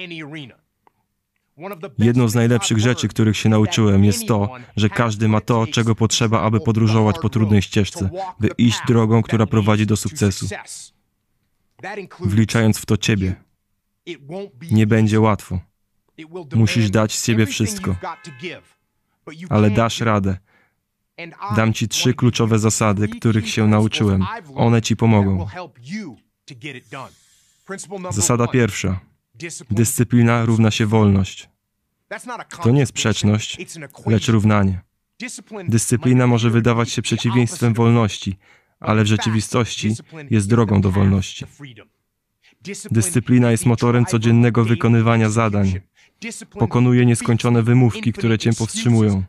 [1.99, 6.41] Jedną z najlepszych rzeczy, których się nauczyłem, jest to, że każdy ma to, czego potrzeba,
[6.41, 8.09] aby podróżować po trudnej ścieżce,
[8.39, 10.47] by iść drogą, która prowadzi do sukcesu.
[12.19, 13.35] Wliczając w to Ciebie,
[14.71, 15.59] nie będzie łatwo.
[16.55, 17.95] Musisz dać z siebie wszystko,
[19.49, 20.37] ale dasz radę.
[21.55, 24.25] Dam Ci trzy kluczowe zasady, których się nauczyłem.
[24.55, 25.47] One Ci pomogą.
[28.11, 28.99] Zasada pierwsza.
[29.71, 31.49] Dyscyplina równa się wolność.
[32.63, 33.57] To nie sprzeczność,
[34.05, 34.81] lecz równanie.
[35.67, 38.37] Dyscyplina może wydawać się przeciwieństwem wolności,
[38.79, 39.95] ale w rzeczywistości
[40.29, 41.45] jest drogą do wolności.
[42.91, 45.73] Dyscyplina jest motorem codziennego wykonywania zadań.
[46.49, 49.23] Pokonuje nieskończone wymówki, które Cię powstrzymują.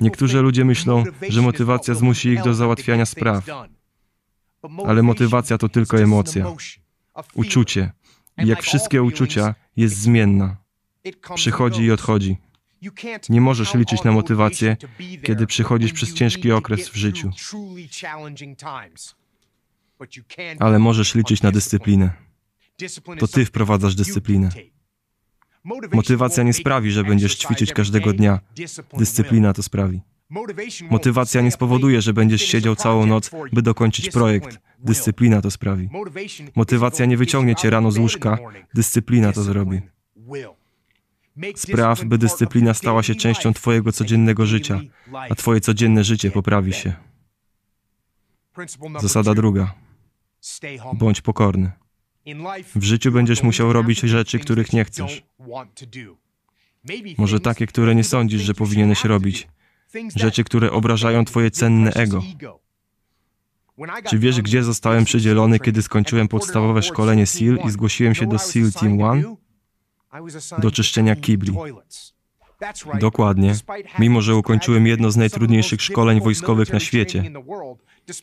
[0.00, 3.44] Niektórzy ludzie myślą, że motywacja zmusi ich do załatwiania spraw,
[4.86, 6.46] ale motywacja to tylko emocja,
[7.34, 7.92] uczucie.
[8.44, 10.56] I jak wszystkie uczucia, jest zmienna.
[11.34, 12.36] Przychodzi i odchodzi.
[13.28, 14.76] Nie możesz liczyć na motywację,
[15.22, 17.30] kiedy przychodzisz przez ciężki okres w życiu.
[20.58, 22.10] Ale możesz liczyć na dyscyplinę.
[23.18, 24.50] To ty wprowadzasz dyscyplinę.
[25.92, 28.40] Motywacja nie sprawi, że będziesz ćwiczyć każdego dnia.
[28.98, 30.00] Dyscyplina to sprawi.
[30.90, 34.58] Motywacja nie spowoduje, że będziesz siedział całą noc, by dokończyć projekt.
[34.78, 35.88] Dyscyplina to sprawi.
[36.56, 38.38] Motywacja nie wyciągnie cię rano z łóżka.
[38.74, 39.80] Dyscyplina to zrobi.
[41.56, 44.80] Spraw, by dyscyplina stała się częścią Twojego codziennego życia,
[45.30, 46.92] a Twoje codzienne życie poprawi się.
[49.00, 49.74] Zasada druga.
[50.94, 51.72] Bądź pokorny.
[52.74, 55.22] W życiu będziesz musiał robić rzeczy, których nie chcesz.
[57.18, 59.48] Może takie, które nie sądzisz, że powinieneś robić.
[60.16, 62.22] Rzeczy, które obrażają Twoje cenne ego.
[64.10, 68.72] Czy wiesz, gdzie zostałem przydzielony, kiedy skończyłem podstawowe szkolenie SEAL i zgłosiłem się do SEAL
[68.72, 69.36] Team One?
[70.58, 71.52] Do czyszczenia kibli.
[73.00, 73.54] Dokładnie.
[73.98, 77.24] Mimo, że ukończyłem jedno z najtrudniejszych szkoleń wojskowych na świecie,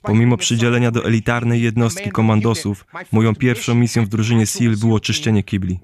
[0.01, 5.79] pomimo przydzielenia do elitarnej jednostki komandosów, moją pierwszą misją w drużynie SEAL było czyszczenie kibli.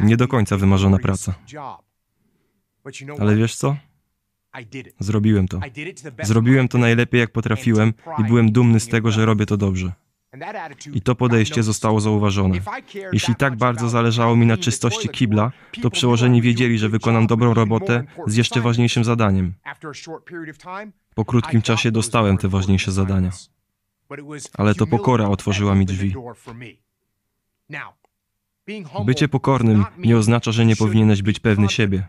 [0.00, 1.34] Nie do końca wymarzona praca.
[3.18, 3.76] Ale wiesz co?
[4.98, 5.60] Zrobiłem to.
[6.22, 9.92] Zrobiłem to najlepiej, jak potrafiłem i byłem dumny z tego, że robię to dobrze.
[10.92, 12.58] I to podejście zostało zauważone.
[13.12, 18.04] Jeśli tak bardzo zależało mi na czystości kibla, to przełożeni wiedzieli, że wykonam dobrą robotę
[18.26, 19.54] z jeszcze ważniejszym zadaniem.
[21.14, 23.30] Po krótkim czasie dostałem te ważniejsze zadania.
[24.58, 26.14] Ale to pokora otworzyła mi drzwi.
[29.04, 32.06] Bycie pokornym nie oznacza, że nie powinieneś być pewny siebie.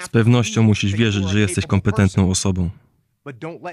[0.00, 2.70] Z pewnością musisz wierzyć, że jesteś kompetentną osobą.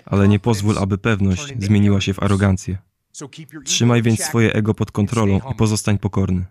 [0.06, 2.78] Ale nie pozwól, aby pewność zmieniła się w arogancję.
[3.63, 6.45] Trzymaj więc swoje ego pod kontrolą i pozostań pokorny.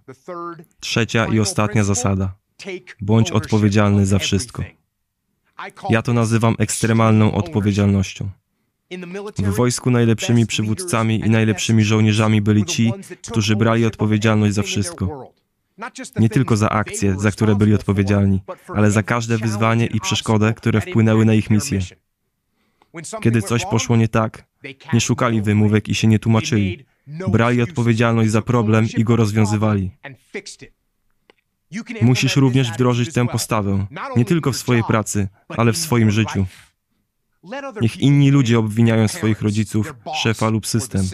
[0.80, 2.34] Trzecia i ostatnia zasada.
[3.00, 4.64] Bądź odpowiedzialny za wszystko.
[5.90, 8.28] Ja to nazywam ekstremalną odpowiedzialnością.
[9.38, 12.92] W wojsku najlepszymi przywódcami i najlepszymi żołnierzami byli ci,
[13.30, 15.32] którzy brali odpowiedzialność za wszystko.
[16.16, 20.80] Nie tylko za akcje, za które byli odpowiedzialni, ale za każde wyzwanie i przeszkodę, które
[20.80, 21.80] wpłynęły na ich misję.
[23.20, 24.46] Kiedy coś poszło nie tak,
[24.92, 26.84] nie szukali wymówek i się nie tłumaczyli.
[27.28, 29.90] Brali odpowiedzialność za problem i go rozwiązywali.
[32.02, 36.46] Musisz również wdrożyć tę postawę, nie tylko w swojej pracy, ale w swoim życiu.
[37.80, 41.08] Niech inni ludzie obwiniają swoich rodziców, szefa lub system.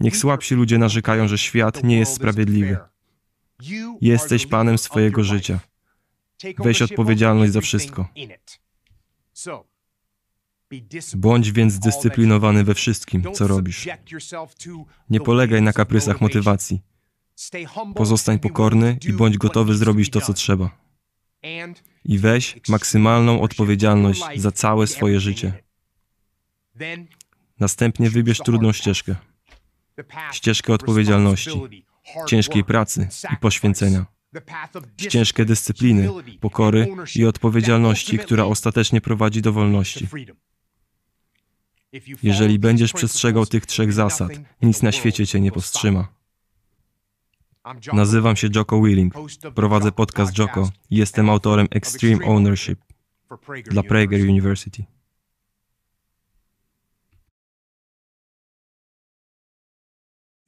[0.00, 2.78] Niech słabsi ludzie narzekają, że świat nie jest sprawiedliwy.
[4.00, 5.60] Jesteś panem swojego życia.
[6.58, 8.08] Weź odpowiedzialność za wszystko.
[11.16, 13.88] Bądź więc zdyscyplinowany we wszystkim, co robisz.
[15.10, 16.82] Nie polegaj na kaprysach motywacji.
[17.94, 20.70] Pozostań pokorny i bądź gotowy zrobić to, co trzeba.
[22.04, 25.62] I weź maksymalną odpowiedzialność za całe swoje życie.
[27.60, 29.16] Następnie wybierz trudną ścieżkę.
[30.32, 31.62] Ścieżkę odpowiedzialności,
[32.28, 34.06] ciężkiej pracy i poświęcenia.
[35.00, 36.08] Ścieżkę dyscypliny,
[36.40, 40.08] pokory i odpowiedzialności, która ostatecznie prowadzi do wolności.
[42.22, 44.30] Jeżeli będziesz przestrzegał tych trzech zasad,
[44.62, 46.08] nic na świecie cię nie powstrzyma.
[47.92, 49.14] Nazywam się Joko Willing,
[49.54, 52.80] prowadzę podcast Joko i jestem autorem Extreme Ownership
[53.64, 54.84] dla Prager University.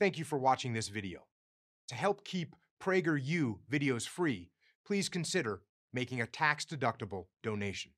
[0.00, 1.26] Thank you for watching this video.
[1.88, 4.50] To help keep PragerU videos free,
[4.84, 5.60] please consider
[5.92, 7.97] making a tax-deductible donation.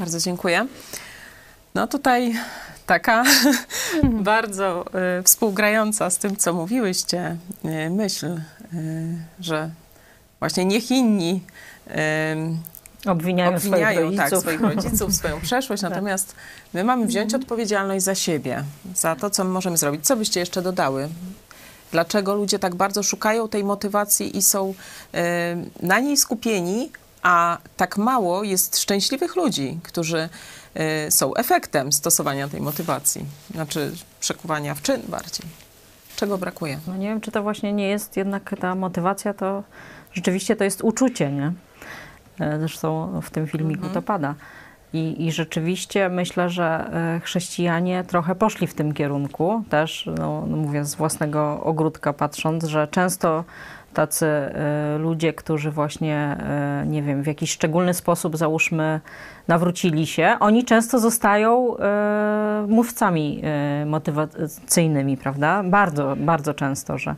[0.00, 0.66] Bardzo dziękuję.
[1.74, 2.34] No tutaj
[2.86, 3.24] taka
[4.32, 4.84] bardzo
[5.18, 8.40] y, współgrająca z tym, co mówiłyście, y, myśl, y,
[9.40, 9.70] że
[10.38, 11.42] właśnie niech inni
[13.06, 14.40] obwiniają, obwiniają swoich tak, rodziców.
[14.40, 15.90] swoich rodziców, swoją przeszłość, Tak.
[15.90, 16.34] natomiast
[16.74, 20.06] my mamy wziąć odpowiedzialność za siebie, za to, co my możemy zrobić.
[20.06, 21.08] Co byście jeszcze dodały?
[21.92, 24.74] Dlaczego ludzie tak bardzo szukają tej motywacji i są
[25.82, 26.90] na niej skupieni,
[27.22, 30.28] a tak mało jest szczęśliwych ludzi, którzy
[31.06, 35.46] y, są efektem stosowania tej motywacji, znaczy przekuwania w czyn bardziej.
[36.16, 36.78] Czego brakuje?
[36.86, 39.62] No nie wiem, czy to właśnie nie jest jednak ta motywacja, to
[40.12, 41.52] rzeczywiście to jest uczucie, nie?
[42.40, 44.34] E, Zresztą w tym filmiku to pada.
[44.92, 50.56] I, I rzeczywiście myślę, że e, chrześcijanie trochę poszli w tym kierunku, też no, no
[50.56, 53.44] mówię z własnego ogródka patrząc, że często
[53.94, 59.00] tacy e, ludzie, którzy właśnie, e, nie wiem, w jakiś szczególny sposób, załóżmy,
[59.48, 63.42] nawrócili się, oni często zostają e, mówcami
[63.86, 65.62] motywacyjnymi, prawda?
[65.64, 67.14] Bardzo, bardzo często, że,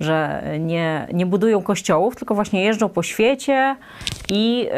[0.00, 3.76] że nie, nie budują kościołów, tylko właśnie jeżdżą po świecie
[4.30, 4.68] i,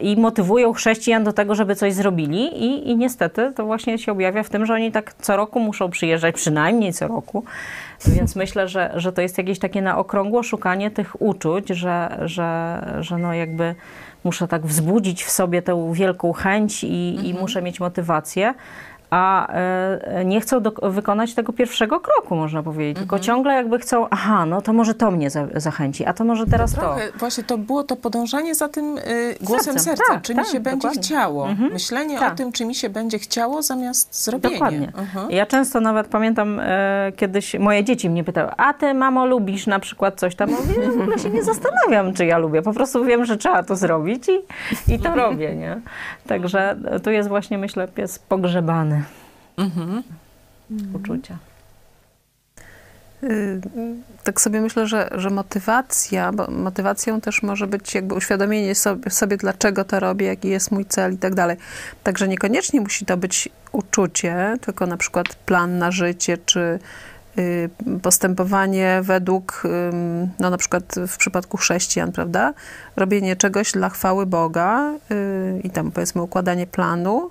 [0.00, 4.42] i motywują chrześcijan do tego, żeby coś zrobili i, i niestety to właśnie się objawia
[4.42, 7.44] w tym, że oni tak co roku muszą przyjeżdżać, przynajmniej co roku,
[8.06, 12.80] więc myślę, że, że to jest jakieś takie na okrągło szukanie tych uczuć, że, że,
[13.00, 13.74] że no jakby
[14.24, 18.54] muszę tak wzbudzić w sobie tę wielką chęć i, i muszę mieć motywację,
[19.16, 22.98] a e, nie chcą do, wykonać tego pierwszego kroku, można powiedzieć.
[22.98, 26.46] Tylko ciągle jakby chcą, aha, no to może to mnie za, zachęci, a to może
[26.46, 26.80] teraz to.
[26.80, 30.46] Trochę właśnie to było to podążanie za tym y, głosem Sercem, serca, tak, czy tak,
[30.46, 31.48] mi się będzie chciało.
[31.48, 31.72] Mhm.
[31.72, 32.32] Myślenie Tak.
[32.32, 34.54] o tym, czy mi się będzie chciało, zamiast zrobienia.
[34.54, 34.92] Dokładnie.
[34.96, 35.30] Mhm.
[35.30, 39.80] Ja często nawet pamiętam e, kiedyś moje dzieci mnie pytały, a ty mamo lubisz na
[39.80, 40.50] przykład coś tam?
[40.50, 42.62] Mówię, w ogóle się nie zastanawiam, czy ja lubię.
[42.62, 45.80] Po prostu wiem, że trzeba to zrobić i, i to robię, nie?
[46.26, 49.05] Także tu jest właśnie, myślę, pies pogrzebany.
[49.56, 50.02] Mhm.
[50.94, 51.38] Uczucia.
[53.22, 53.60] Y,
[54.24, 59.36] Tak sobie myślę, że, że motywacja, bo motywacją też może być jakby uświadomienie sobie, sobie,
[59.36, 61.56] dlaczego to robię, jaki jest mój cel i tak dalej.
[62.02, 66.78] Także niekoniecznie musi to być uczucie, tylko na przykład plan na życie, czy
[67.38, 67.70] y,
[68.02, 69.62] postępowanie według,
[70.40, 72.54] no na przykład w przypadku chrześcijan, prawda?
[72.96, 77.30] Robienie czegoś dla chwały Boga y, i tam powiedzmy układanie planu.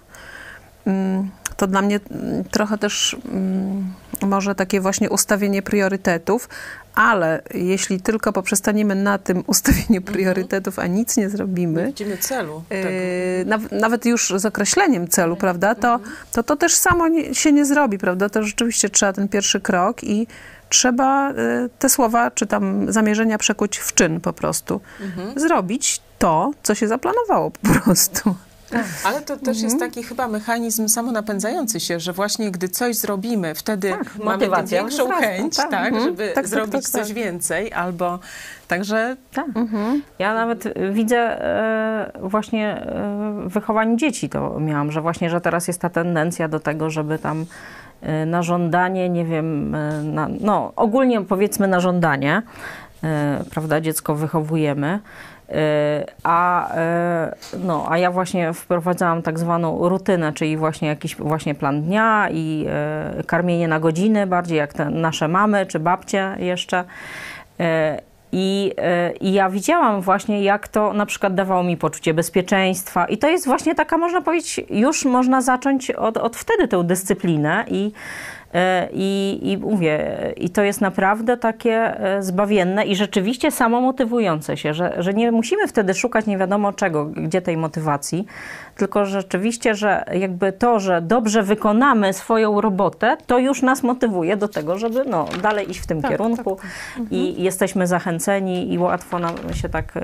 [1.58, 6.50] To dla mnie mm, trochę też ym, może takie właśnie ustawienie priorytetów,
[6.96, 12.64] ale jeśli tylko poprzestaniemy na tym ustawieniu priorytetów, a nic nie zrobimy, Widzimy celu.
[12.70, 16.00] Yy, naw- nawet już z określeniem celu, prawda, to,
[16.32, 20.04] to to też samo nie, się nie zrobi, prawda, to rzeczywiście trzeba ten pierwszy krok
[20.04, 20.28] i
[20.70, 21.36] trzeba y,
[21.80, 24.82] te słowa czy tam zamierzenia przekuć w czyn po prostu.
[25.36, 28.36] Zrobić to, co się zaplanowało po prostu.
[29.06, 33.90] Ale to też jest taki chyba mechanizm samonapędzający się, że właśnie gdy coś zrobimy, wtedy
[33.92, 35.72] mamy tym motywacja większą wzrasta, chęć, tak.
[35.72, 36.04] tak, Mhm.
[36.04, 37.16] żeby Tak, tak, zrobić tak, coś tak.
[37.16, 38.20] więcej, albo
[38.68, 39.46] także Tak.
[40.20, 45.68] Ja nawet widzę e, właśnie e, w wychowaniu dzieci to miałam, że właśnie, że teraz
[45.68, 47.46] jest ta tendencja do tego, żeby tam
[48.02, 52.42] e, na żądanie, nie wiem, e, na, no ogólnie powiedzmy na żądanie,
[53.04, 55.00] e, prawda, dziecko wychowujemy.
[55.50, 61.56] E, A, e, no, a ja właśnie wprowadzałam tak zwaną rutynę, czyli właśnie jakiś właśnie
[61.56, 66.84] plan dnia i e, karmienie na godziny, bardziej jak te nasze mamy czy babcie jeszcze.
[68.32, 68.72] I,
[69.22, 73.06] I ja widziałam właśnie, jak to na przykład dawało mi poczucie bezpieczeństwa.
[73.06, 77.66] I to jest właśnie taka, można powiedzieć, już można zacząć od, od wtedy tę dyscyplinę.
[77.68, 77.92] I,
[78.94, 84.96] i, I mówię, i to jest naprawdę takie e, zbawienne i rzeczywiście samomotywujące się, że,
[84.98, 88.26] że nie musimy wtedy szukać nie wiadomo czego, gdzie tej motywacji,
[88.78, 94.48] tylko rzeczywiście, że jakby to, że dobrze wykonamy swoją robotę, to już nas motywuje do
[94.48, 96.58] tego, żeby no, dalej iść w tym kierunku
[97.12, 100.02] i jesteśmy zachęceni i łatwo nam się tak, e,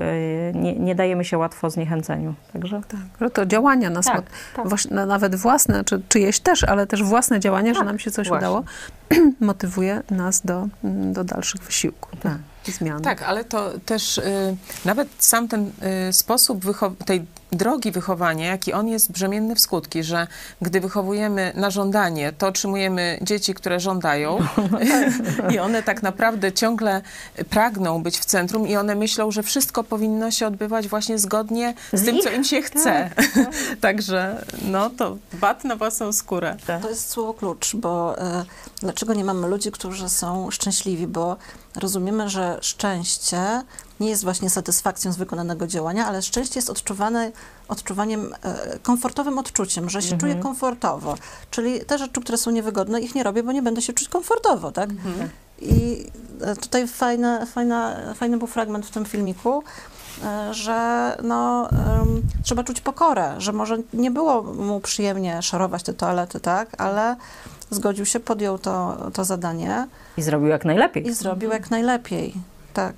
[0.54, 2.34] nie, nie dajemy się łatwo zniechęceniu.
[2.52, 4.22] Także Tak, no to działania nas, Tak,
[4.56, 4.66] tak.
[5.06, 8.41] nawet własne, czy czyjeś też, ale też własne działania, że nam się coś właśnie.
[8.42, 8.64] Udało,
[9.40, 12.38] motywuje nas do, mm, do dalszych wysiłków, Tak.
[12.64, 13.02] zmian.
[13.02, 15.72] Tak, ale to też y, nawet sam ten
[16.08, 16.64] y, sposób
[17.04, 20.26] tej drogi wychowania, jaki on jest brzemienny w skutki, że
[20.62, 24.38] gdy wychowujemy na żądanie, to otrzymujemy dzieci, które żądają
[25.54, 27.02] i one tak naprawdę ciągle
[27.50, 32.00] pragną być w centrum i one myślą, że wszystko powinno się odbywać właśnie zgodnie z,
[32.00, 33.10] Z tym, ich- co im się chce.
[33.80, 36.56] Także no to bat na własną skórę.
[36.82, 38.44] To jest słowo klucz, bo e,
[38.80, 41.06] dlaczego nie mamy ludzi, którzy są szczęśliwi?
[41.06, 41.36] Bo
[41.76, 43.62] rozumiemy, że szczęście
[44.02, 47.32] nie jest właśnie satysfakcją z wykonanego działania, ale szczęście jest odczuwane
[47.68, 51.14] odczuwaniem, e, komfortowym odczuciem, że się czuję komfortowo.
[51.50, 54.72] Czyli te rzeczy, które są niewygodne, ich nie robię, bo nie będę się czuć komfortowo,
[54.72, 54.90] tak?
[55.60, 56.06] I
[56.40, 59.62] e, tutaj fajna, fajna, fajny był fragment w tym filmiku,
[60.24, 65.94] e, że no, em, trzeba czuć pokorę, że może nie było mu przyjemnie szorować te
[65.94, 67.16] toalety, tak, ale
[67.70, 69.86] zgodził się, podjął to, to zadanie
[70.16, 71.06] i zrobił jak najlepiej.
[71.06, 72.34] i zrobił jak najlepiej.
[72.74, 72.94] Tak.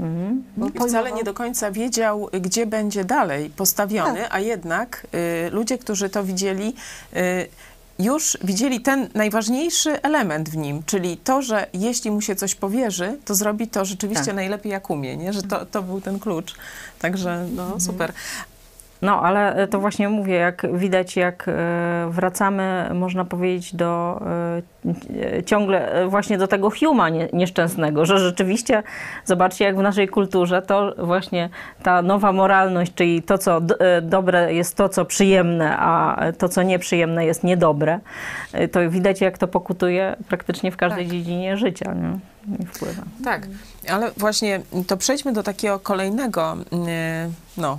[0.00, 0.44] Mhm.
[0.56, 5.06] Bo I wcale nie do końca wiedział, gdzie będzie dalej postawiony, a jednak
[5.46, 6.74] y, ludzie, którzy to widzieli,
[7.16, 7.48] y,
[7.98, 13.18] już widzieli ten najważniejszy element w nim, czyli to, że jeśli mu się coś powierzy,
[13.24, 14.34] to zrobi to rzeczywiście Tak.
[14.34, 15.32] najlepiej jak umie, nie?
[15.32, 16.54] że to, to był ten klucz.
[16.98, 18.12] Także no super.
[19.02, 25.92] No, ale to właśnie mówię, jak widać, jak e, wracamy, można powiedzieć, do e, ciągle
[25.92, 28.82] e, właśnie do tego Huma nie, nieszczęsnego, że rzeczywiście,
[29.24, 31.48] zobaczcie, jak w naszej kulturze to właśnie
[31.82, 36.62] ta nowa moralność, czyli to, co e, dobre jest to, co przyjemne, a to, co
[36.62, 38.00] nieprzyjemne jest niedobre,
[38.52, 42.18] e, to widać, jak to pokutuje praktycznie w każdej dziedzinie życia, nie?
[43.24, 43.46] Tak,
[43.88, 47.78] ale właśnie to przejdźmy do takiego kolejnego y, no,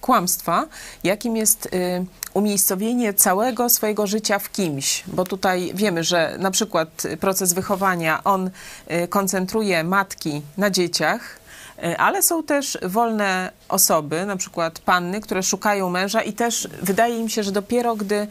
[0.00, 0.66] kłamstwa,
[1.04, 7.02] jakim jest y, umiejscowienie całego swojego życia w kimś, bo tutaj wiemy, że na przykład
[7.20, 8.50] proces wychowania, on
[8.90, 11.38] y, koncentruje matki na dzieciach,
[11.78, 17.18] y, ale są też wolne osoby, na przykład panny, które szukają męża i też wydaje
[17.18, 18.26] im się, że dopiero gdy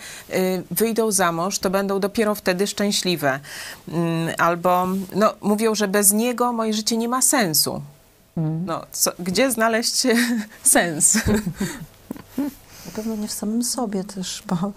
[0.71, 3.39] wyjdą za mąż, to będą dopiero wtedy szczęśliwe.
[3.87, 7.81] Mm, Albo no, mówią, że bez niego moje życie nie ma sensu.
[8.65, 10.07] No, co, gdzie znaleźć
[10.63, 11.17] sens?
[12.85, 14.71] Na pewno nie w samym sobie też, bo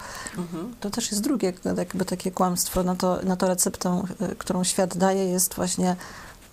[0.81, 2.83] to też jest drugie jakby takie kłamstwo.
[2.83, 4.03] Na to, na to receptę,
[4.33, 5.97] y, którą świat daje, jest właśnie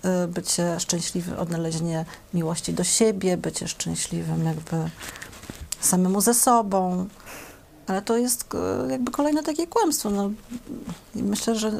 [0.06, 4.90] y, bycie szczęśliwym, odnalezienie miłości do siebie, bycie szczęśliwym jakby
[5.80, 7.08] samemu ze sobą.
[7.88, 8.54] Ale to jest
[8.88, 10.10] y, jakby kolejne takie kłamstwo.
[10.10, 10.32] No,
[11.16, 11.72] myślę, że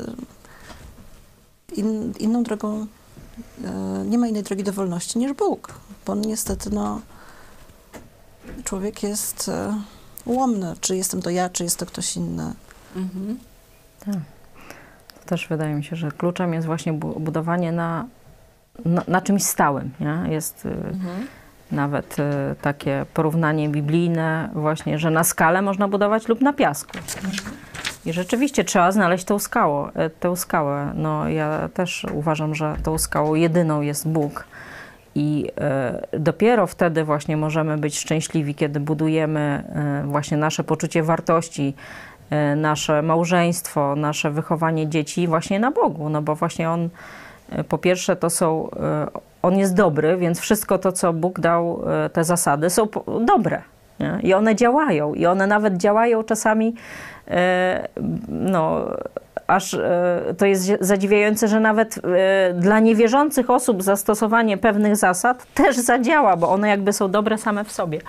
[1.76, 2.88] in, inną drogą,
[4.06, 5.74] nie ma innej drogi do wolności niż Bóg,
[6.06, 7.02] bo on niestety, no,
[8.64, 9.74] człowiek jest e,
[10.26, 10.74] ułomny.
[10.82, 12.54] Czy jestem to ja, czy jest to ktoś inny.
[15.28, 18.06] też wydaje mi się, że kluczem jest właśnie budowanie na,
[18.86, 19.92] na, na czymś stałym.
[20.00, 20.34] Nie?
[20.34, 21.28] Jest y, mhm.
[21.72, 22.24] nawet y,
[22.62, 26.92] takie porównanie biblijne właśnie, że na skalę można budować lub na piasku.
[28.08, 29.92] I rzeczywiście trzeba znaleźć tą skałę.
[30.20, 30.92] Tę skałę.
[30.96, 34.46] No, ja też uważam, że tą skałą jedyną jest Bóg.
[35.16, 35.52] I
[36.14, 39.64] y, dopiero wtedy właśnie możemy być szczęśliwi, kiedy budujemy
[40.04, 41.74] y, właśnie nasze poczucie wartości,
[42.56, 46.10] nasze małżeństwo, nasze wychowanie dzieci właśnie na Bogu.
[46.10, 46.90] No bo właśnie On,
[47.70, 48.70] po pierwsze, to są,
[49.42, 51.82] On jest dobry, więc wszystko to, co Bóg dał,
[52.14, 52.88] te zasady są
[53.26, 53.62] dobre.
[54.00, 54.20] Nie?
[54.24, 55.14] I one działają.
[55.14, 56.76] I one nawet działają czasami
[58.30, 58.86] no,
[59.48, 65.78] aż e, to jest zadziwiające, że nawet e, dla niewierzących osób zastosowanie pewnych zasad też
[65.78, 68.02] zadziała, bo one jakby są dobre same w sobie,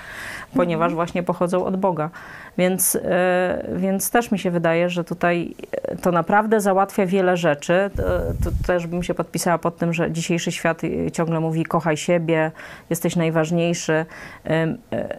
[0.55, 0.95] ponieważ mhm.
[0.95, 2.11] właśnie pochodzą od Boga.
[2.59, 5.54] Więc, e, więc też mi się wydaje, że tutaj
[6.02, 7.90] to naprawdę załatwia wiele rzeczy.
[7.96, 8.02] To,
[8.44, 10.82] to też bym się podpisała pod tym, że dzisiejszy świat
[11.12, 12.50] ciągle mówi kochaj siebie,
[12.90, 14.06] jesteś najważniejszy.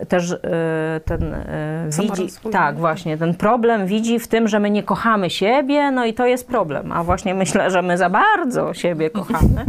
[0.07, 0.35] Też
[1.05, 1.35] ten
[1.99, 6.13] widzi, tak właśnie, ten problem widzi w tym, że my nie kochamy siebie, no i
[6.13, 6.91] to jest problem.
[6.91, 9.65] A właśnie myślę, że my za bardzo siebie kochamy,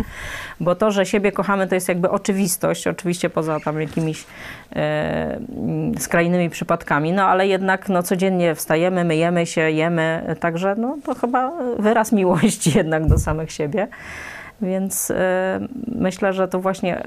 [0.61, 4.24] bo to, że siebie kochamy, to jest jakby oczywistość, oczywiście poza tam jakimiś
[4.76, 5.40] e,
[5.98, 11.52] skrajnymi przypadkami, no ale jednak no, codziennie wstajemy, myjemy się, jemy, także no, to chyba
[11.78, 13.88] wyraz miłości jednak do samych siebie.
[14.62, 15.14] Więc y,
[15.86, 17.06] myślę, że to właśnie y,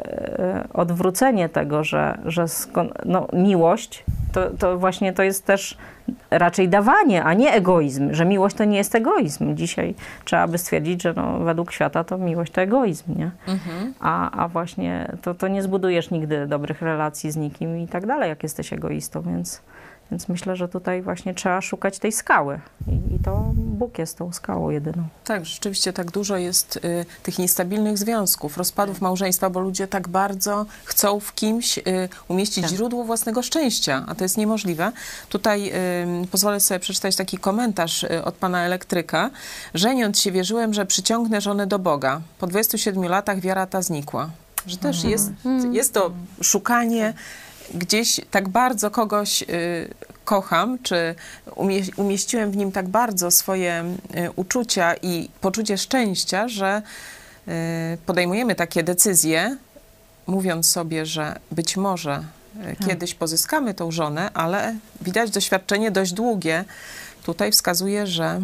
[0.74, 2.46] odwrócenie tego, że, że
[3.06, 5.78] no, miłość to, to właśnie to jest też
[6.32, 9.56] raczej dawanie, a nie egoizm, że miłość to nie jest egoizm.
[9.56, 9.96] Dzisiaj
[10.26, 13.32] trzeba by stwierdzić, że no, według świata to miłość to egoizm, nie?
[13.48, 13.94] Mhm.
[14.00, 18.30] A, a właśnie to, to nie zbudujesz nigdy dobrych relacji z nikim i tak dalej,
[18.30, 19.62] jak jesteś egoistą, więc
[20.14, 22.60] więc myślę, że tutaj właśnie trzeba szukać tej skały.
[22.88, 25.04] I, i to Bóg jest tą skałą jedyną.
[25.24, 30.66] Tak, rzeczywiście tak dużo jest y, tych niestabilnych związków, rozpadów małżeństwa, bo ludzie tak bardzo
[30.84, 31.82] chcą w kimś y,
[32.28, 32.74] umieścić tak.
[32.74, 34.92] źródło własnego szczęścia, a to jest niemożliwe.
[35.30, 35.72] Tutaj
[36.24, 39.30] y, pozwolę sobie przeczytać taki komentarz y, od pana elektryka.
[39.74, 42.22] Żeniąc się wierzyłem, że przyciągnę żonę do Boga.
[42.40, 44.30] Po 27 latach wiara ta znikła.
[44.68, 45.12] Że też mhm.
[45.12, 45.32] jest,
[45.72, 46.12] jest to
[46.42, 47.14] szukanie
[47.74, 49.46] gdzieś tak bardzo kogoś y,
[50.26, 51.16] kocham, czy
[51.96, 53.84] umieściłem w nim tak bardzo swoje
[54.18, 56.82] y, uczucia i poczucie szczęścia, że
[57.48, 57.52] y,
[58.06, 59.58] podejmujemy takie decyzje,
[60.28, 62.24] mówiąc sobie, że być może
[62.80, 62.88] tak.
[62.88, 66.66] kiedyś pozyskamy tą żonę, ale widać doświadczenie dość długie
[67.24, 68.42] tutaj wskazuje, że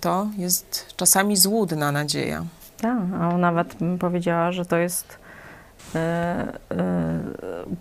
[0.00, 2.44] to jest czasami złudna nadzieja.
[2.80, 5.21] Tak, a nawet bym powiedziała, że to jest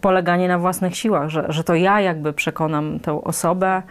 [0.01, 3.81] poleganie na własnych siłach, że, że to ja jakby przekonam tę osobę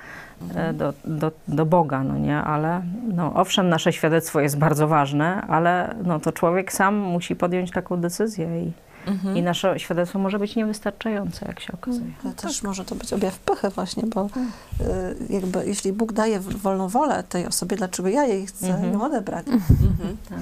[0.55, 2.83] e, do, do, do Boga, no nie, ale
[3.15, 7.97] no, owszem, nasze świadectwo jest bardzo ważne, ale no, to człowiek sam musi podjąć taką
[7.97, 8.73] decyzję i,
[9.07, 9.37] mhm.
[9.37, 12.07] i nasze świadectwo może być niewystarczające, jak się okazuje.
[12.07, 12.21] Mhm.
[12.25, 16.89] Ale też może to być objaw pychy właśnie, bo y, jakby jeśli Bóg daje wolną
[16.89, 18.93] wolę tej osobie, dlaczego ja jej chcę mhm.
[18.93, 19.47] ją odebrać?
[19.49, 20.17] Mhm.
[20.29, 20.39] Tak.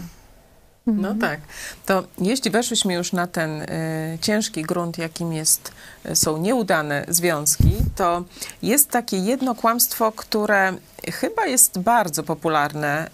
[0.97, 1.19] No mhm.
[1.19, 1.41] tak.
[1.87, 5.73] To jeśli weszłyśmy już na ten y, ciężki grunt, jakim jest,
[6.07, 8.25] y, są nieudane związki, to
[8.63, 10.73] jest takie jedno kłamstwo, które
[11.13, 13.11] chyba jest bardzo popularne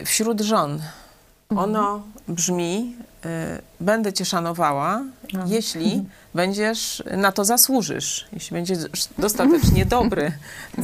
[0.00, 0.82] y, wśród żon.
[1.50, 1.70] Mhm.
[1.70, 3.28] Ono brzmi: y,
[3.80, 5.44] Będę cię szanowała, no.
[5.46, 6.04] jeśli mhm.
[6.34, 8.78] będziesz na to zasłużysz, jeśli będziesz
[9.18, 10.32] dostatecznie dobry.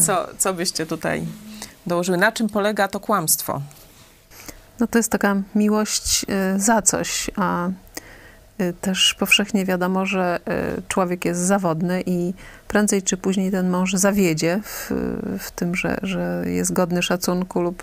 [0.00, 1.26] Co, co byście tutaj
[1.86, 2.18] dołożyły?
[2.18, 3.60] Na czym polega to kłamstwo?
[4.80, 7.68] No to jest taka miłość y, za coś, a
[8.60, 10.40] y, też powszechnie wiadomo, że
[10.78, 12.34] y, człowiek jest zawodny i
[12.68, 14.90] prędzej czy później ten mąż zawiedzie w,
[15.38, 17.82] w tym, że, że jest godny szacunku lub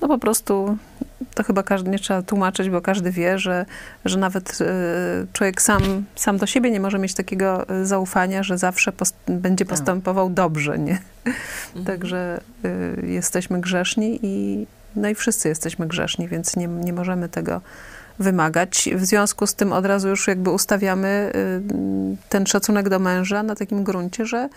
[0.00, 0.76] no po prostu
[1.34, 3.66] to chyba każdy nie trzeba tłumaczyć, bo każdy wie, że,
[4.04, 4.58] że nawet
[5.32, 9.70] człowiek sam, sam do siebie nie może mieć takiego zaufania, że zawsze post będzie tak.
[9.70, 10.98] postępował dobrze, nie?
[11.26, 11.84] Mhm.
[11.84, 14.66] Także y, jesteśmy grzeszni i,
[14.98, 17.60] no i wszyscy jesteśmy grzeszni, więc nie, nie możemy tego
[18.18, 18.88] wymagać.
[18.94, 23.54] W związku z tym od razu już jakby ustawiamy y, ten szacunek do męża na
[23.54, 24.48] takim gruncie, że,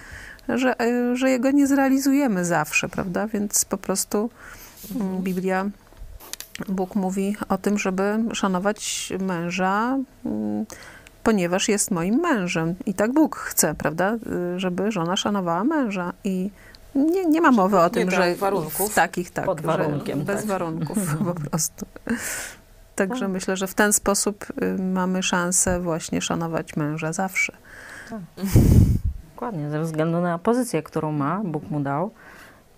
[0.50, 3.28] że, y, że jego nie zrealizujemy zawsze, prawda?
[3.28, 4.30] Więc po prostu
[4.96, 5.70] mm, Biblia,
[6.68, 10.66] Bóg mówi o tym, żeby szanować męża, mm,
[11.24, 12.76] ponieważ jest moim mężem.
[12.86, 14.18] I tak Bóg chce, prawda?
[14.56, 16.14] Y, żeby żona szanowała męża.
[16.24, 16.50] I
[16.96, 18.94] nie, nie ma mowy o tym, że warunków.
[18.94, 20.46] takich tak, Pod warunkiem, bez tak.
[20.46, 21.86] warunków po prostu.
[22.96, 23.30] Także tak.
[23.30, 27.54] myślę, że w ten sposób y, mamy szansę właśnie szanować męża zawsze.
[28.10, 28.20] Tak.
[29.34, 32.12] Dokładnie, ze względu na pozycję, którą ma, Bóg mu dał.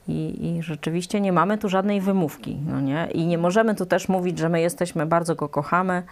[0.07, 2.57] I, I, rzeczywiście nie mamy tu żadnej wymówki.
[2.67, 3.07] No nie?
[3.13, 6.03] I nie możemy tu też mówić, że my jesteśmy, bardzo go kochamy,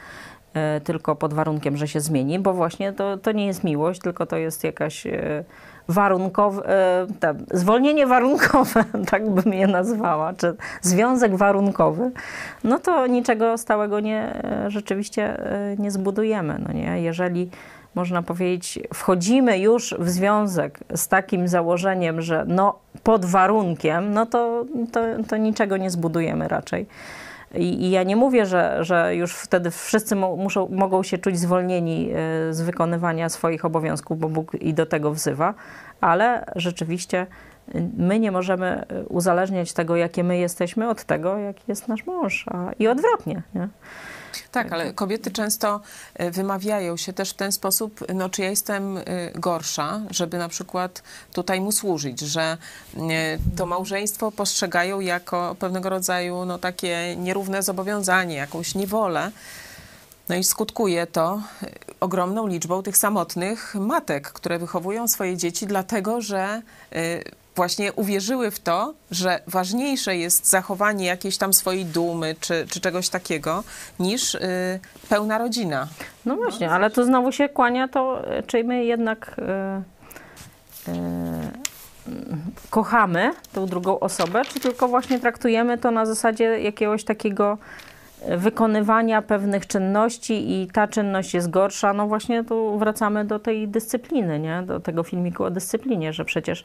[0.54, 4.26] e, tylko pod warunkiem, że się zmieni, bo właśnie to, to nie jest miłość, tylko
[4.26, 5.44] to jest jakaś e,
[5.92, 7.08] warunkowe, e,
[7.52, 12.12] zwolnienie warunkowe, tak bym je nazwała, czy związek warunkowy,
[12.64, 16.60] no to niczego stałego nie, rzeczywiście e, nie zbudujemy.
[16.68, 17.02] No nie?
[17.02, 17.50] Jeżeli
[17.96, 24.66] można powiedzieć, wchodzimy już w związek z takim założeniem, że no pod warunkiem, no to,
[24.92, 26.86] to, to niczego nie zbudujemy raczej.
[27.56, 32.10] I, I, ja nie mówię, że, że już wtedy wszyscy muszą, mogą się czuć zwolnieni
[32.12, 35.54] e, z wykonywania swoich obowiązków, bo Bóg i do tego wzywa,
[36.02, 37.28] ale rzeczywiście
[37.76, 42.06] y, my nie możemy y, uzależniać tego, jakie my jesteśmy, od tego, jaki jest nasz
[42.06, 43.42] mąż, a, i odwrotnie.
[43.56, 43.68] Nie?
[44.52, 45.80] Tak, ale kobiety często
[46.22, 49.00] y, wymawiają się też w ten sposób, no czy ja jestem
[49.36, 52.58] gorsza, żeby na przykład tutaj mu służyć, że
[53.58, 59.32] to małżeństwo postrzegają jako pewnego rodzaju no, takie nierówne zobowiązanie, jakąś niewolę.
[60.30, 61.42] No i skutkuje to
[62.00, 66.62] ogromną liczbą tych samotnych matek, które wychowują swoje dzieci, dlatego że
[67.62, 73.10] właśnie uwierzyły w to, że ważniejsze jest zachowanie jakiejś tam swojej dumy czy, czy czegoś
[73.10, 73.64] takiego,
[74.00, 74.40] niż y,
[75.10, 75.88] pełna rodzina.
[76.26, 79.36] No właśnie, ale to znowu się kłania to, czy my jednak
[80.88, 80.92] y,
[82.70, 87.58] kochamy tą drugą osobę, czy tylko właśnie traktujemy to na zasadzie jakiegoś takiego
[88.38, 94.40] wykonywania pewnych czynności i ta czynność jest gorsza, no właśnie tu wracamy do tej dyscypliny,
[94.40, 94.64] nie?
[94.66, 96.64] do tego filmiku o dyscyplinie, że przecież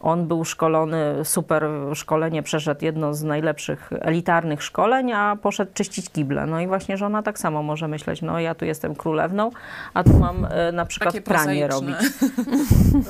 [0.00, 6.46] on był szkolony, super szkolenie, przeszedł jedno z najlepszych elitarnych szkoleń, a poszedł czyścić kible.
[6.46, 9.50] No i właśnie żona tak samo może myśleć, no ja tu jestem królewną,
[9.94, 11.96] a tu mam e, na przykład Takie pranie robić.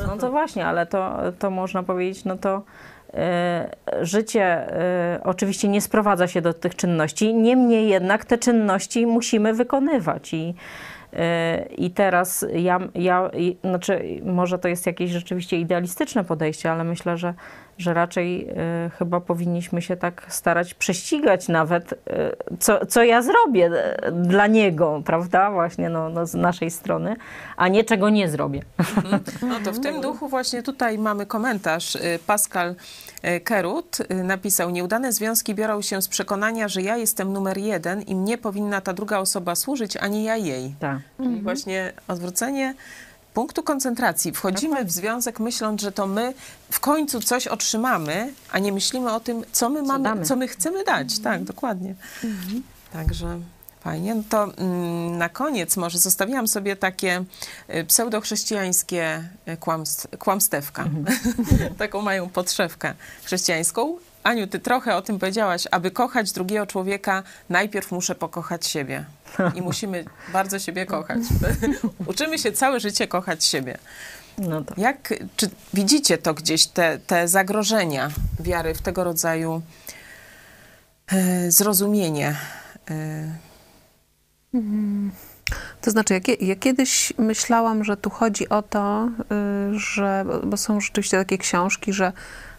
[0.06, 2.62] No to właśnie, ale to, to można powiedzieć, no to
[4.02, 10.34] życie e, oczywiście nie sprowadza się do tych czynności, niemniej jednak te czynności musimy wykonywać.
[10.34, 10.54] I
[11.12, 13.30] e, i teraz ja, ja,
[13.64, 17.34] znaczy, może to jest jakieś rzeczywiście idealistyczne podejście, ale myślę, że
[17.78, 18.54] że raczej y,
[18.98, 21.96] chyba powinniśmy się tak starać prześcigać nawet, y,
[22.58, 25.50] co, co ja zrobię y, dla niego, prawda?
[25.50, 27.16] Właśnie no, no, z naszej strony,
[27.56, 28.62] a nie czego nie zrobię.
[28.78, 29.20] Mhm.
[29.42, 31.98] No to w tym duchu właśnie tutaj mamy komentarz.
[32.26, 32.74] Pascal
[33.44, 38.38] Kerut napisał, nieudane związki biorą się z przekonania, że ja jestem numer jeden i mnie
[38.38, 40.74] powinna ta druga osoba służyć, a nie ja jej.
[40.80, 40.98] Tak.
[41.16, 41.44] Czyli mhm.
[41.44, 42.74] właśnie odwrócenie
[43.36, 44.32] punktu koncentracji.
[44.32, 46.34] Wchodzimy w związek myśląc, że to my
[46.70, 50.48] w końcu coś otrzymamy, a nie myślimy o tym, co my mamy, co, co my
[50.48, 51.16] chcemy dać.
[51.16, 51.22] Mhm.
[51.22, 51.94] Tak, dokładnie.
[52.24, 52.62] Mhm.
[52.92, 53.40] Także
[53.80, 54.14] fajnie.
[54.14, 57.24] No to mm, na koniec może zostawiłam sobie takie
[57.74, 60.82] y, pseudochrześcijańskie y, kłamst kłamstewka.
[60.82, 61.06] Mhm.
[61.78, 63.98] Taką mają podszewkę chrześcijańską.
[64.26, 65.64] Aniu, ty trochę o tym powiedziałaś.
[65.70, 69.04] Aby kochać drugiego człowieka, najpierw muszę pokochać siebie.
[69.54, 71.18] I musimy bardzo siebie kochać.
[72.06, 73.78] Uczymy się całe życie kochać siebie.
[74.38, 78.10] No Jak, czy widzicie to gdzieś, te, te zagrożenia
[78.40, 79.62] wiary w tego rodzaju
[81.12, 82.36] e, zrozumienie?
[82.90, 83.46] E...
[85.80, 89.08] To znaczy, ja, ja, kiedyś myślałam, że tu chodzi o to,
[89.74, 92.12] y, że, bo są rzeczywiście takie książki, że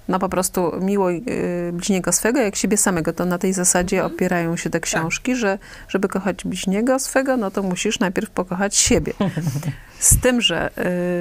[0.08, 1.24] no po prostu miłuj
[1.70, 3.14] y, bliźniego swego jak siebie samego.
[3.14, 4.16] To na tej zasadzie mhm.
[4.16, 4.84] opierają się te tak.
[4.84, 5.39] książki, tak.
[5.41, 9.14] że żeby kochać bliźniego swego, no to musisz najpierw pokochać siebie.
[10.00, 10.70] Z tym, że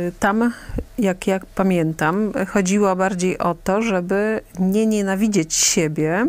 [0.08, 0.52] y, tam,
[0.98, 6.26] jak, jak pamiętam, chodziło bardziej o to, żeby nie nienawidzieć siebie,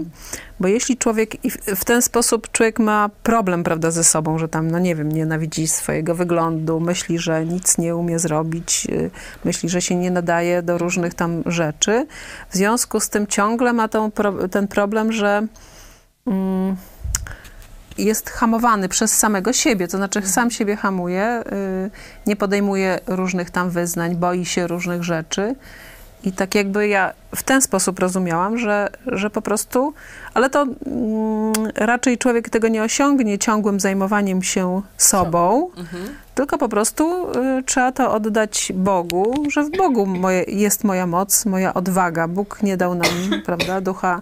[0.60, 1.32] bo jeśli człowiek,
[1.76, 5.68] w ten sposób człowiek ma problem, prawda, ze sobą, że tam, no nie wiem, nienawidzi
[5.68, 9.10] swojego wyglądu, myśli, że nic nie umie zrobić, y,
[9.46, 12.08] myśli, że się nie nadaje do różnych tam rzeczy.
[12.50, 14.12] W związku z tym ciągle ma tą,
[14.52, 15.48] ten problem, że...
[16.28, 16.76] Mm,
[17.98, 21.44] jest hamowany przez samego siebie, to znaczy sam siebie hamuje,
[21.86, 21.92] y,
[22.28, 25.56] nie podejmuje różnych tam wyznań, boi się różnych rzeczy.
[26.24, 29.94] I tak jakby ja w ten sposób rozumiałam, że, że po prostu,
[30.34, 36.04] ale to mm, raczej człowiek tego nie osiągnie ciągłym zajmowaniem się sobą, mhm.
[36.36, 41.46] tylko po prostu y, trzeba to oddać Bogu, że w Bogu moje, jest moja moc,
[41.46, 42.28] moja odwaga.
[42.28, 43.10] Bóg nie dał nam,
[43.46, 44.22] prawda, ducha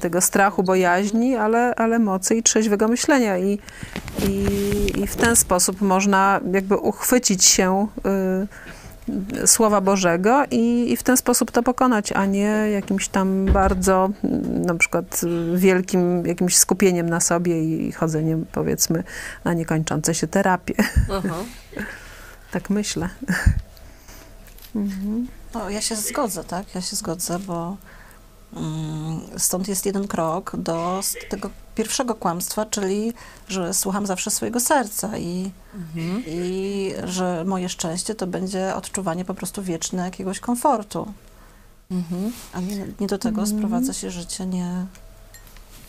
[0.00, 3.38] tego strachu, bojaźni, ale, ale mocy i trzeźwego myślenia.
[3.38, 3.58] I,
[4.28, 4.46] i,
[5.02, 7.86] i w ten sposób można jakby uchwycić się
[9.42, 14.10] y, Słowa Bożego i, i, w ten sposób to pokonać, a nie jakimś tam bardzo
[14.64, 15.20] na przykład
[15.54, 19.04] wielkim jakimś skupieniem na sobie i chodzeniem powiedzmy
[19.44, 20.74] na niekończące się terapie.
[22.52, 23.08] tak myślę.
[24.76, 25.26] mhm.
[25.54, 26.74] No, ja się zgodzę, tak?
[26.74, 27.99] Ja się zgodzę, bo Mm,
[29.38, 33.12] stąd jest jeden krok do tego pierwszego kłamstwa, czyli
[33.48, 36.22] że słucham zawsze swojego serca i, mhm.
[36.26, 41.12] i że moje szczęście to będzie odczuwanie po prostu wieczne jakiegoś komfortu.
[41.90, 42.32] Mhm.
[42.52, 43.58] A nie, nie, do tego mhm.
[43.58, 44.86] sprowadza się życie, nie,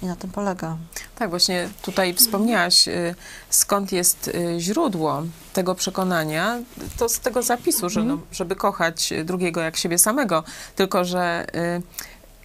[0.01, 0.77] nie na tym polega.
[1.15, 3.15] Tak, właśnie tutaj wspomniałaś, y,
[3.49, 6.59] skąd jest y, źródło tego przekonania,
[6.97, 10.43] to z tego zapisu, że no, żeby kochać drugiego jak siebie samego,
[10.75, 11.81] tylko że y,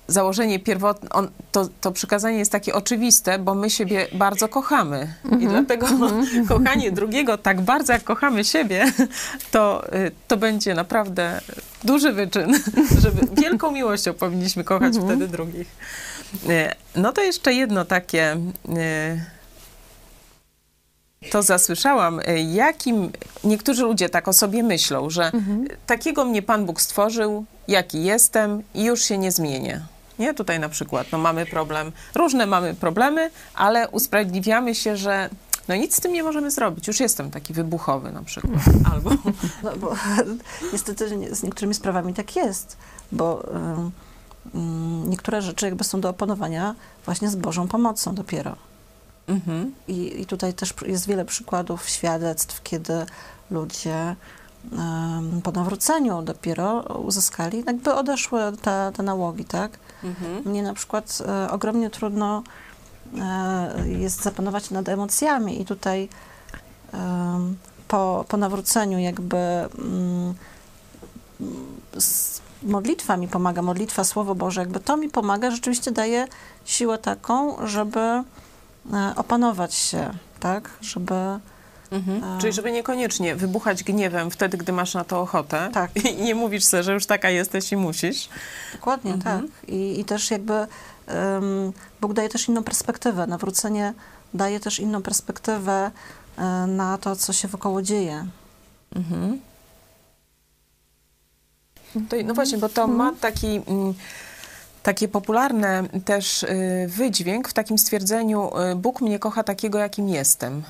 [0.08, 5.14] założenie pierwotne, on, to, to przykazanie jest takie oczywiste, bo my siebie bardzo kochamy.
[5.24, 5.50] I mhm.
[5.50, 6.46] dlatego mhm.
[6.48, 8.92] kochanie drugiego tak bardzo, jak kochamy siebie,
[9.52, 11.40] to, y, to będzie naprawdę
[11.84, 12.54] duży wyczyn,
[13.02, 15.06] żeby wielką miłością powinniśmy kochać mhm.
[15.06, 15.68] wtedy drugich.
[16.48, 18.36] Y, no to jeszcze jedno takie
[18.68, 19.36] y,
[21.30, 22.20] to zasłyszałam,
[22.52, 23.10] jakim
[23.44, 25.32] niektórzy ludzie tak o sobie myślą, że
[25.86, 29.80] takiego mnie Pan Bóg stworzył, jaki jestem i już się nie zmienię.
[30.18, 30.34] Nie?
[30.34, 35.30] Tutaj na przykład no, mamy problem, różne mamy problemy, ale usprawiedliwiamy się, że
[35.68, 36.86] no nic z tym nie możemy zrobić.
[36.86, 38.62] Już jestem taki wybuchowy na przykład.
[38.92, 39.10] Albo...
[39.62, 39.94] No, bo
[40.72, 42.76] niestety z niektórymi sprawami tak jest,
[43.12, 48.56] bo um, niektóre rzeczy jakby są do opanowania właśnie z Bożą pomocą dopiero.
[49.26, 49.74] Mhm.
[49.88, 53.06] I, I tutaj też jest wiele przykładów, świadectw, kiedy
[53.50, 54.16] ludzie
[55.42, 59.78] po nawróceniu dopiero uzyskali, jakby odeszły te, te nałogi, tak?
[60.06, 60.42] Mhm.
[60.44, 62.42] Mnie na przykład e, ogromnie trudno
[63.18, 66.08] e, jest zapanować nad emocjami i tutaj
[66.94, 66.98] e,
[67.88, 70.34] po, po nawróceniu jakby mm,
[72.62, 76.28] modlitwa mi pomaga, modlitwa, Słowo Boże, jakby to mi pomaga, rzeczywiście daje
[76.64, 78.24] siłę taką, żeby e,
[79.16, 81.14] opanować się, tak, żeby
[81.90, 82.24] Mhm.
[82.24, 82.38] A...
[82.40, 85.90] Czyli żeby niekoniecznie wybuchać gniewem wtedy, gdy masz na to ochotę tak.
[86.04, 88.28] i nie mówisz sobie, że już taka jesteś i musisz.
[88.72, 89.42] Dokładnie, mhm.
[89.42, 89.68] tak.
[89.68, 93.26] I, I też jakby um, Bóg daje też inną perspektywę.
[93.26, 93.94] Nawrócenie
[94.34, 95.90] daje też inną perspektywę
[96.38, 98.26] um, na to, co się wokoło dzieje.
[98.96, 99.40] Mhm.
[102.08, 102.98] To, no właśnie, bo to mhm.
[102.98, 103.46] ma taki...
[103.66, 103.94] Mm,
[104.82, 106.48] takie popularne też y,
[106.88, 110.62] wydźwięk w takim stwierdzeniu y, Bóg mnie kocha takiego, jakim jestem.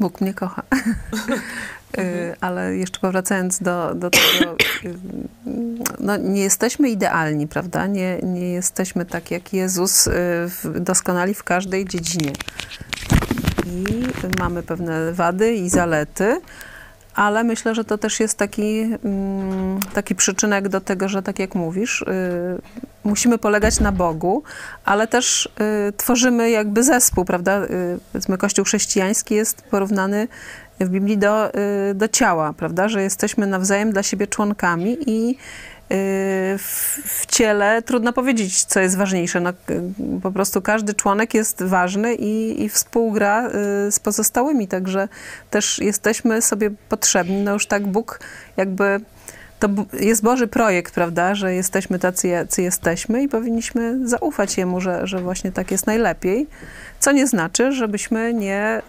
[0.00, 0.62] Bóg mnie kocha.
[1.98, 4.94] Y, ale jeszcze powracając do, do tego, y,
[6.00, 7.86] no, nie jesteśmy idealni, prawda?
[7.86, 10.12] Nie, nie jesteśmy tak jak Jezus y,
[10.80, 12.32] doskonali w każdej dziedzinie.
[13.66, 13.84] I
[14.38, 16.40] mamy pewne wady i zalety,
[17.14, 21.54] ale myślę, że to też jest taki, mm, taki przyczynek do tego, że tak jak
[21.54, 22.04] mówisz,
[23.04, 24.42] musimy polegać na Bogu,
[24.84, 25.46] ale też
[25.88, 27.64] y, tworzymy jakby zespół, prawda?
[27.64, 30.28] Y, powiedzmy, Kościół chrześcijański jest porównany
[30.80, 31.52] w Biblii do,
[31.94, 32.88] do ciała, prawda?
[32.88, 35.36] Że jesteśmy nawzajem dla siebie członkami i
[36.58, 39.40] w ciele trudno powiedzieć, co jest ważniejsze.
[39.40, 39.52] No,
[40.22, 43.52] po prostu każdy członek jest ważny i, i współgra y,
[43.92, 45.08] z pozostałymi, także
[45.50, 47.42] też jesteśmy sobie potrzebni.
[47.42, 48.20] No już tak Bóg
[48.56, 49.00] jakby
[49.60, 55.06] to jest Boży projekt, prawda, że jesteśmy tacy, jacy jesteśmy i powinniśmy zaufać Jemu, że,
[55.06, 56.46] że właśnie tak jest najlepiej.
[57.00, 58.82] Co nie znaczy, żebyśmy nie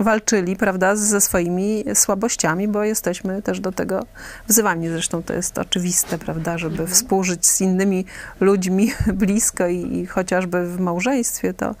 [0.00, 4.06] y, walczyli, prawda, ze swoimi słabościami, bo jesteśmy też do tego
[4.48, 4.88] wzywani.
[4.88, 6.90] Zresztą to jest oczywiste, prawda, żeby mhm.
[6.90, 8.04] współżyć z innymi
[8.40, 11.74] ludźmi blisko i, i chociażby w małżeństwie, to,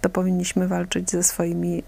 [0.00, 1.82] to powinniśmy walczyć ze swoimi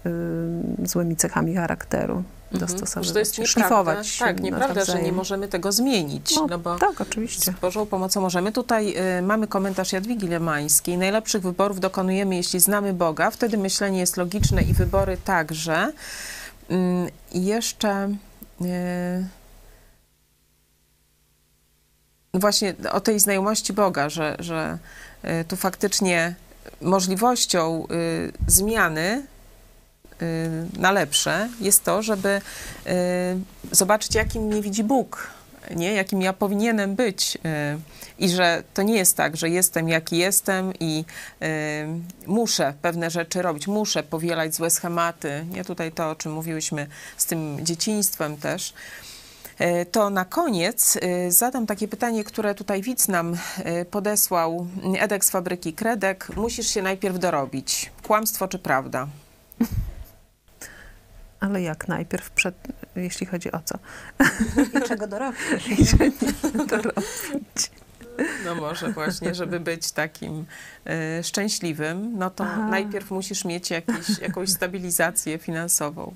[0.81, 2.23] y, złymi cechami charakteru.
[2.53, 2.59] Mhm.
[2.59, 4.17] dostosowywać, że to jest szlifować.
[4.17, 6.35] Tak, nieprawda, że nie możemy tego zmienić.
[6.35, 7.51] No, no bo tak, oczywiście.
[7.51, 8.51] Z Bożą pomocą możemy.
[8.51, 10.97] Tutaj y, mamy komentarz Jadwigi Lemańskiej.
[10.97, 13.31] Najlepszych wyborów dokonujemy, jeśli znamy Boga.
[13.31, 15.91] Wtedy myślenie jest logiczne i wybory także.
[16.71, 18.15] Y, jeszcze...
[18.61, 19.25] Y,
[22.33, 24.77] właśnie o tej znajomości Boga, że, że
[25.41, 26.35] y, tu faktycznie
[26.81, 29.25] możliwością y, zmiany
[30.77, 32.41] na lepsze jest to, żeby
[32.87, 32.91] y,
[33.71, 35.29] zobaczyć, jakim mnie widzi Bóg,
[35.75, 35.93] nie?
[35.93, 37.35] jakim ja powinienem być.
[37.35, 37.39] Y,
[38.19, 41.05] I że to nie jest tak, że jestem jaki jestem i
[42.27, 45.45] muszę pewne rzeczy robić, muszę powielać złe schematy.
[45.49, 48.73] Nie tutaj to, o czym mówiłyśmy z tym dzieciństwem też.
[49.91, 50.97] To na koniec
[51.29, 53.37] zadam takie pytanie, które tutaj widz nam
[53.91, 54.67] podesłał,
[54.99, 56.27] Edek z fabryki Kredek.
[56.35, 57.91] Musisz się najpierw dorobić.
[58.03, 59.07] Kłamstwo czy prawda?
[61.41, 62.55] Ale jak najpierw, przed,
[62.95, 63.79] jeśli chodzi o co?
[64.79, 65.95] I czego dorobić?
[66.69, 67.71] dorobić.
[68.45, 70.45] No może właśnie, żeby być takim
[71.19, 72.67] y, szczęśliwym, no to Aha.
[72.69, 76.15] najpierw musisz mieć jakiś, jakąś stabilizację finansową.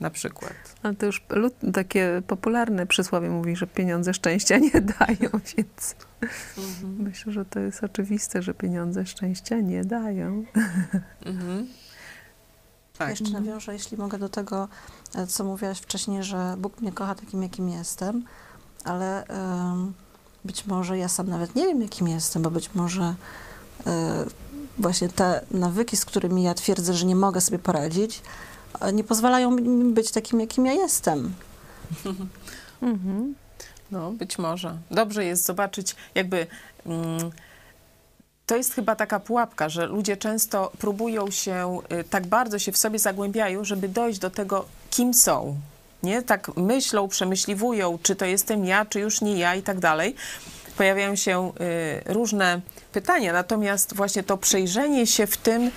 [0.00, 0.52] na przykład.
[0.82, 5.96] Ale to już lud, takie popularne przysłowie mówi, że pieniądze szczęścia nie dają, więc
[6.58, 7.02] mhm.
[7.02, 10.44] myślę, że to jest oczywiste, że pieniądze szczęścia nie dają.
[11.26, 11.66] Mhm.
[12.98, 13.10] Tak.
[13.10, 14.68] Jeszcze nawiążę, jeśli mogę, do tego,
[15.14, 18.24] e, co mówiłaś wcześniej, że Bóg mnie kocha takim, jakim jestem,
[18.84, 19.24] ale
[20.46, 23.14] być może ja sam nawet nie wiem, jakim jestem, bo być może
[23.80, 23.90] y,
[24.78, 28.22] właśnie te nawyki, z którymi ja twierdzę, że nie mogę sobie poradzić,
[28.92, 31.34] nie pozwalają mi być takim, jakim ja jestem.
[32.82, 33.34] Mhm.
[33.90, 34.78] No, być może.
[34.90, 36.46] Dobrze jest zobaczyć, jakby.
[36.86, 37.30] Mm,
[38.46, 42.76] to jest chyba taka pułapka, że ludzie często próbują się, y, tak bardzo się w
[42.76, 45.56] sobie zagłębiają, żeby dojść do tego, kim są.
[46.02, 46.22] Nie?
[46.22, 50.14] Tak myślą, przemyśliwują, czy to jestem ja, czy już nie ja i tak dalej.
[50.76, 51.52] Pojawiają się
[52.08, 52.60] y, różne
[52.92, 55.70] pytania, natomiast właśnie to przejrzenie się w tym, y,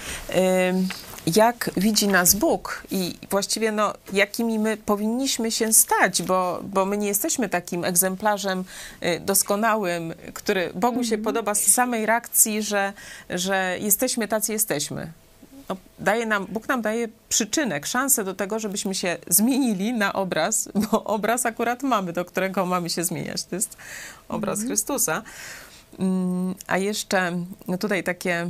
[1.36, 6.98] jak widzi nas Bóg i właściwie no, jakimi my powinniśmy się stać, bo, bo my
[6.98, 8.64] nie jesteśmy takim egzemplarzem
[9.04, 11.24] y, doskonałym, który Bogu się mhm.
[11.24, 12.94] podoba z samej reakcji, że,
[13.30, 15.12] że jesteśmy tacy jesteśmy.
[15.70, 20.70] No, daje nam, Bóg nam daje przyczynek, szansę do tego, żebyśmy się zmienili na obraz,
[20.92, 23.44] bo obraz akurat mamy, do którego mamy się zmieniać.
[23.44, 23.78] To jest
[24.30, 24.68] obraz mhm.
[24.68, 25.22] Chrystusa.
[26.00, 27.32] Mm, a jeszcze
[27.68, 28.50] no tutaj takie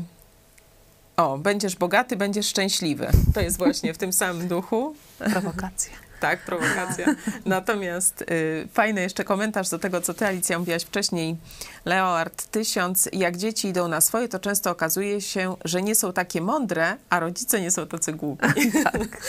[1.19, 3.07] o, będziesz bogaty, będziesz szczęśliwy.
[3.33, 4.95] To jest właśnie w tym samym duchu.
[5.17, 5.93] Prowokacja.
[6.19, 7.15] tak, prowokacja.
[7.45, 11.37] Natomiast y, fajny jeszcze komentarz do tego, co ty, Alicja, mówiłaś wcześniej.
[11.85, 13.09] Leoard 1000.
[13.13, 17.19] Jak dzieci idą na swoje, to często okazuje się, że nie są takie mądre, a
[17.19, 18.47] rodzice nie są tacy głupi.
[18.83, 19.21] tak.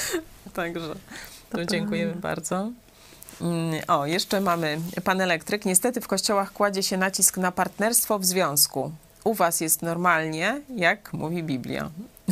[0.53, 0.95] Także
[1.51, 2.71] to dziękujemy bardzo.
[3.41, 5.65] Mm, o, jeszcze mamy pan elektryk.
[5.65, 8.93] Niestety w kościołach kładzie się nacisk na partnerstwo w związku
[9.25, 11.91] u was jest normalnie, jak mówi Biblia.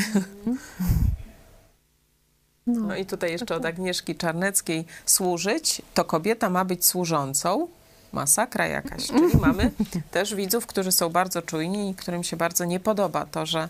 [2.68, 7.68] No, no i tutaj jeszcze od Agnieszki Czarneckiej służyć, to kobieta ma być służącą.
[8.12, 9.06] Masakra jakaś.
[9.06, 9.70] Czyli mamy
[10.10, 13.68] też widzów, którzy są bardzo czujni i którym się bardzo nie podoba to, że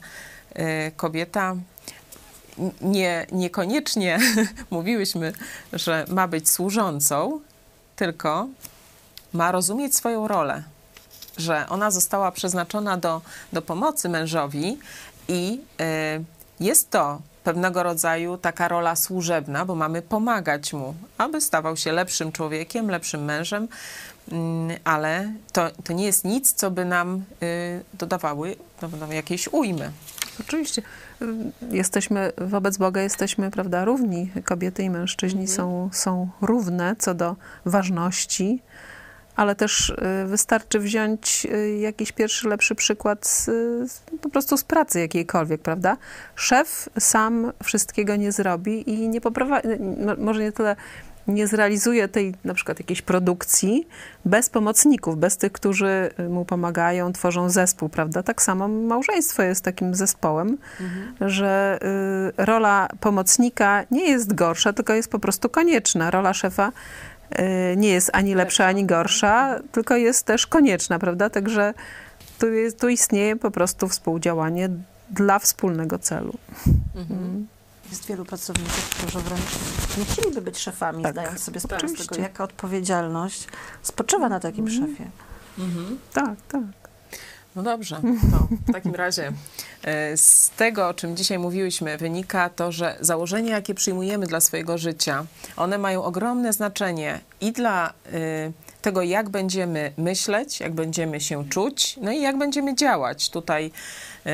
[0.57, 1.57] y, kobieta
[2.81, 4.19] nie, niekoniecznie
[4.71, 5.33] mówiłyśmy,
[5.73, 7.41] że ma być służącą,
[7.97, 8.49] tylko
[9.33, 10.63] ma rozumieć swoją rolę
[11.39, 13.21] że ona została przeznaczona do,
[13.53, 14.79] do pomocy mężowi
[15.29, 16.25] i y,
[16.61, 22.33] jest to pewnego rodzaju taka rola służebna, bo mamy pomagać mu, aby stawał się lepszym
[22.33, 23.69] człowiekiem, lepszym mężem,
[24.33, 28.57] mm, ale to, to nie jest nic, co by nam y, dodawały
[29.01, 29.93] no, jakiejś ujmy.
[30.41, 30.83] Oczywiście.
[31.71, 34.31] Jesteśmy, wobec Boga jesteśmy, prawda, równi.
[34.45, 35.57] Kobiety i mężczyźni mhm.
[35.57, 38.63] są, są równe co do ważności
[39.39, 43.51] ale też y, wystarczy wziąć y, jakiś pierwszy, lepszy przykład z,
[44.23, 45.97] po prostu z pracy jakiejkolwiek, prawda?
[46.35, 49.69] Szef sam wszystkiego nie zrobi i nie poprowadzi,
[50.19, 50.77] może nie tyle
[51.29, 53.89] nie zrealizuje tej na przykład jakiejś produkcji
[54.25, 58.23] bez pomocników, bez tych, którzy mu pomagają, tworzą zespół, prawda?
[58.23, 61.31] Tak samo małżeństwo jest takim zespołem, mhm.
[61.31, 61.79] że
[62.39, 66.11] y, rola pomocnika nie jest gorsza, tylko jest po prostu konieczna.
[66.11, 67.18] Rola szefa Y,
[67.77, 71.31] nie jest ani lepsza, ani gorsza, tylko jest też konieczna, prawda?
[71.31, 71.75] Także
[72.39, 74.69] tu, jest, tu istnieje po prostu współdziałanie
[75.11, 76.35] dla wspólnego celu.
[76.95, 77.21] Mhm.
[77.21, 77.47] Mm.
[77.91, 79.43] Jest wielu pracowników, którzy wręcz
[79.99, 81.13] nie chcieliby być szefami, tak.
[81.13, 83.47] zdając sobie sprawę z tego, jaka odpowiedzialność
[83.83, 84.87] spoczywa na takim mhm.
[84.87, 85.11] szefie.
[85.59, 85.99] Mhm.
[86.13, 86.88] Tak, tak.
[87.57, 88.01] No dobrze,
[88.33, 89.33] to w takim razie
[89.83, 94.79] e, z tego, o czym dzisiaj mówiłyśmy, wynika to, że założenia, jakie przyjmujemy dla swojego
[94.79, 95.27] życia,
[95.57, 101.97] one mają ogromne znaczenie i dla y, tego, jak będziemy myśleć, jak będziemy się czuć,
[102.03, 103.31] no i jak będziemy działać.
[103.31, 103.71] Tutaj
[104.27, 104.31] y,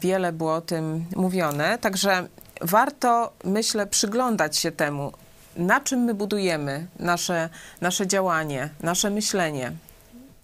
[0.00, 2.28] wiele było o tym mówione, także
[2.60, 5.12] warto, myślę, przyglądać się temu,
[5.56, 7.48] na czym my budujemy nasze,
[7.80, 9.72] nasze działanie, nasze myślenie,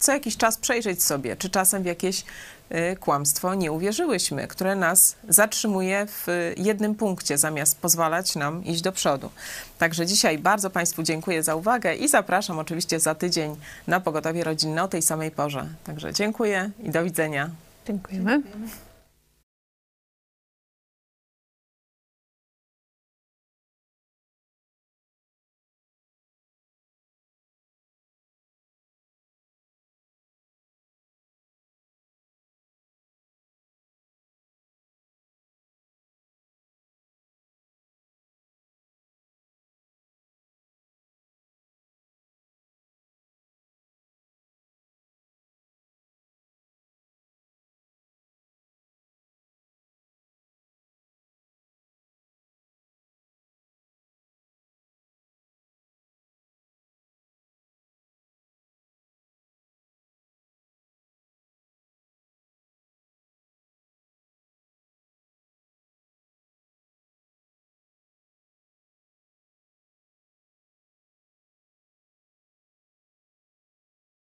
[0.05, 2.25] co jakiś czas przejrzeć sobie, czy czasem w jakieś
[2.73, 8.93] y, kłamstwo nie uwierzyłyśmy, które nas zatrzymuje w jednym punkcie, zamiast pozwalać nam iść do
[8.93, 9.31] przodu.
[9.79, 14.83] Także dzisiaj bardzo Państwu dziękuję za uwagę i zapraszam oczywiście za tydzień na pogotowie rodzinne
[14.83, 15.69] o tej samej porze.
[15.85, 17.51] Także dziękuję i do widzenia.
[17.87, 18.31] Dziękujemy.
[18.31, 18.84] Dziękujemy.